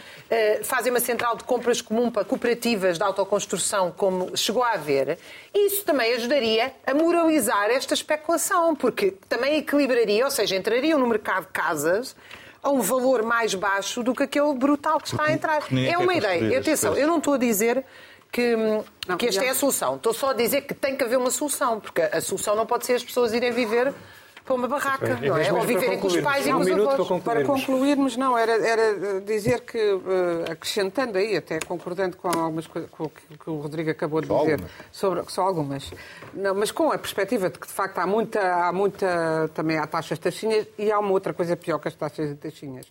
[0.62, 5.18] fazem uma central de compras comum para cooperativas de autoconstrução, como chegou a haver?
[5.52, 11.46] Isso também ajudaria a moralizar esta especulação, porque também equilibraria, ou seja, entrariam no mercado
[11.46, 12.14] de casas
[12.62, 15.64] a um valor mais baixo do que aquele brutal que está a entrar.
[15.90, 16.60] É uma ideia.
[16.60, 17.84] Atenção, eu não estou a dizer
[18.30, 18.54] que,
[19.08, 19.48] não, que esta já...
[19.48, 19.96] é a solução.
[19.96, 22.86] Estou só a dizer que tem que haver uma solução, porque a solução não pode
[22.86, 23.92] ser as pessoas irem viver
[24.50, 25.52] para uma barraca, não é?
[25.52, 27.08] Ou viverem com os pais e com os avós.
[27.08, 32.66] Para, para concluirmos, não, era, era dizer que, uh, acrescentando aí, até concordando com algumas
[32.66, 34.70] coisas com o que o Rodrigo acabou de só dizer, algumas.
[34.90, 35.90] sobre só algumas,
[36.34, 39.86] não, mas com a perspectiva de que, de facto, há muita, há muita também há
[39.86, 42.86] taxas taxinhas e há uma outra coisa pior que as taxas de taxinhas,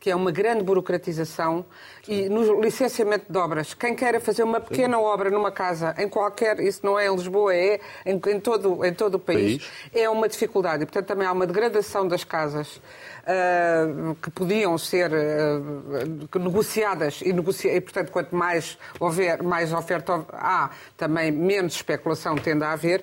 [0.00, 1.64] que é uma grande burocratização
[2.06, 3.72] e no licenciamento de obras.
[3.72, 7.54] Quem queira fazer uma pequena obra numa casa, em qualquer, isso não é em Lisboa,
[7.54, 10.84] é em, em todo, em todo o país, país, é uma dificuldade.
[10.84, 17.74] portanto também há uma degradação das casas uh, que podiam ser uh, negociadas e, negocia
[17.74, 23.02] e, portanto, quanto mais houver, mais oferta há, também menos especulação tende a haver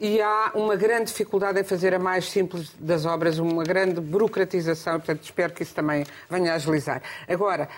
[0.00, 4.94] e há uma grande dificuldade em fazer a mais simples das obras, uma grande burocratização,
[4.94, 7.02] portanto espero que isso também venha a agilizar.
[7.28, 7.68] Agora,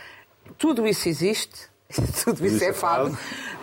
[0.59, 1.69] tudo isso existe,
[2.25, 3.17] tudo isso, isso é, é fado.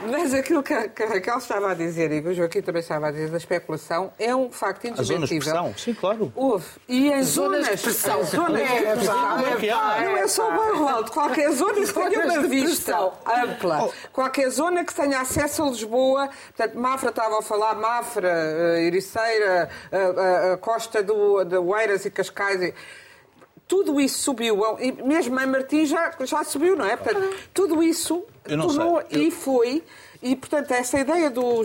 [0.10, 2.82] Mas aquilo que a, que a Raquel estava a dizer e que o Joaquim também
[2.82, 5.58] estava a dizer da especulação é um facto indesmentível.
[5.58, 6.32] A sim, claro.
[6.36, 6.66] Houve.
[6.88, 8.24] E em zonas, de pressão.
[8.24, 9.38] Zonas de pressão.
[10.04, 11.12] Não é só o bairro alto.
[11.12, 13.90] Qualquer zona que tenha uma vista ampla.
[14.12, 16.30] Qualquer zona que tenha acesso a Lisboa.
[16.56, 22.12] Portanto, Mafra estava a falar, Mafra, uh, Ericeira, uh, uh, Costa do, de Oeiras e
[22.12, 22.74] Cascais
[23.74, 26.96] tudo isso subiu, e mesmo em Martins já, já subiu, não é?
[26.96, 29.20] Portanto, tudo isso tornou Eu...
[29.20, 29.84] e foi.
[30.22, 31.64] E, portanto, essa ideia do,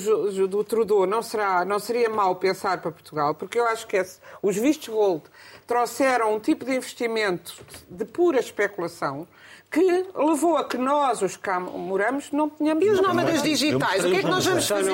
[0.48, 4.20] do Trudeau não, será, não seria mal pensar para Portugal, porque eu acho que esse,
[4.40, 5.22] os vistos gold
[5.66, 7.54] trouxeram um tipo de investimento
[7.90, 9.28] de pura especulação
[9.70, 12.84] que levou a que nós, os que moramos, não tenhamos...
[12.84, 14.04] E os nómadas digitais?
[14.04, 14.92] O que é que nós vamos fazer?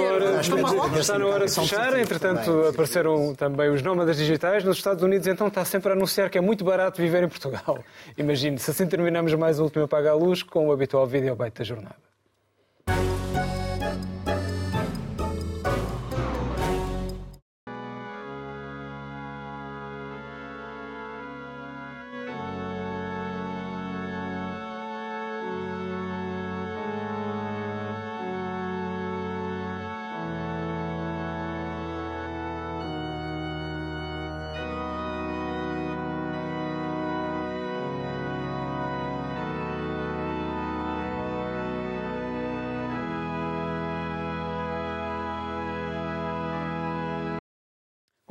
[0.98, 1.98] Está na hora de fechar.
[1.98, 4.64] Entretanto, apareceram também os nómadas digitais.
[4.64, 7.78] Nos Estados Unidos, então, está sempre a anunciar que é muito barato viver em Portugal.
[8.18, 11.58] Imagine, se assim terminamos mais o último Apaga a Luz com o habitual vídeo bite
[11.58, 12.13] da jornada.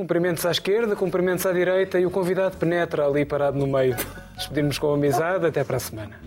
[0.04, 3.96] Cumprimentos à esquerda, cumprimentos à direita e o convidado penetra ali parado no meio.
[4.36, 5.46] Despedimos com amizade.
[5.46, 6.20] Até para a semana.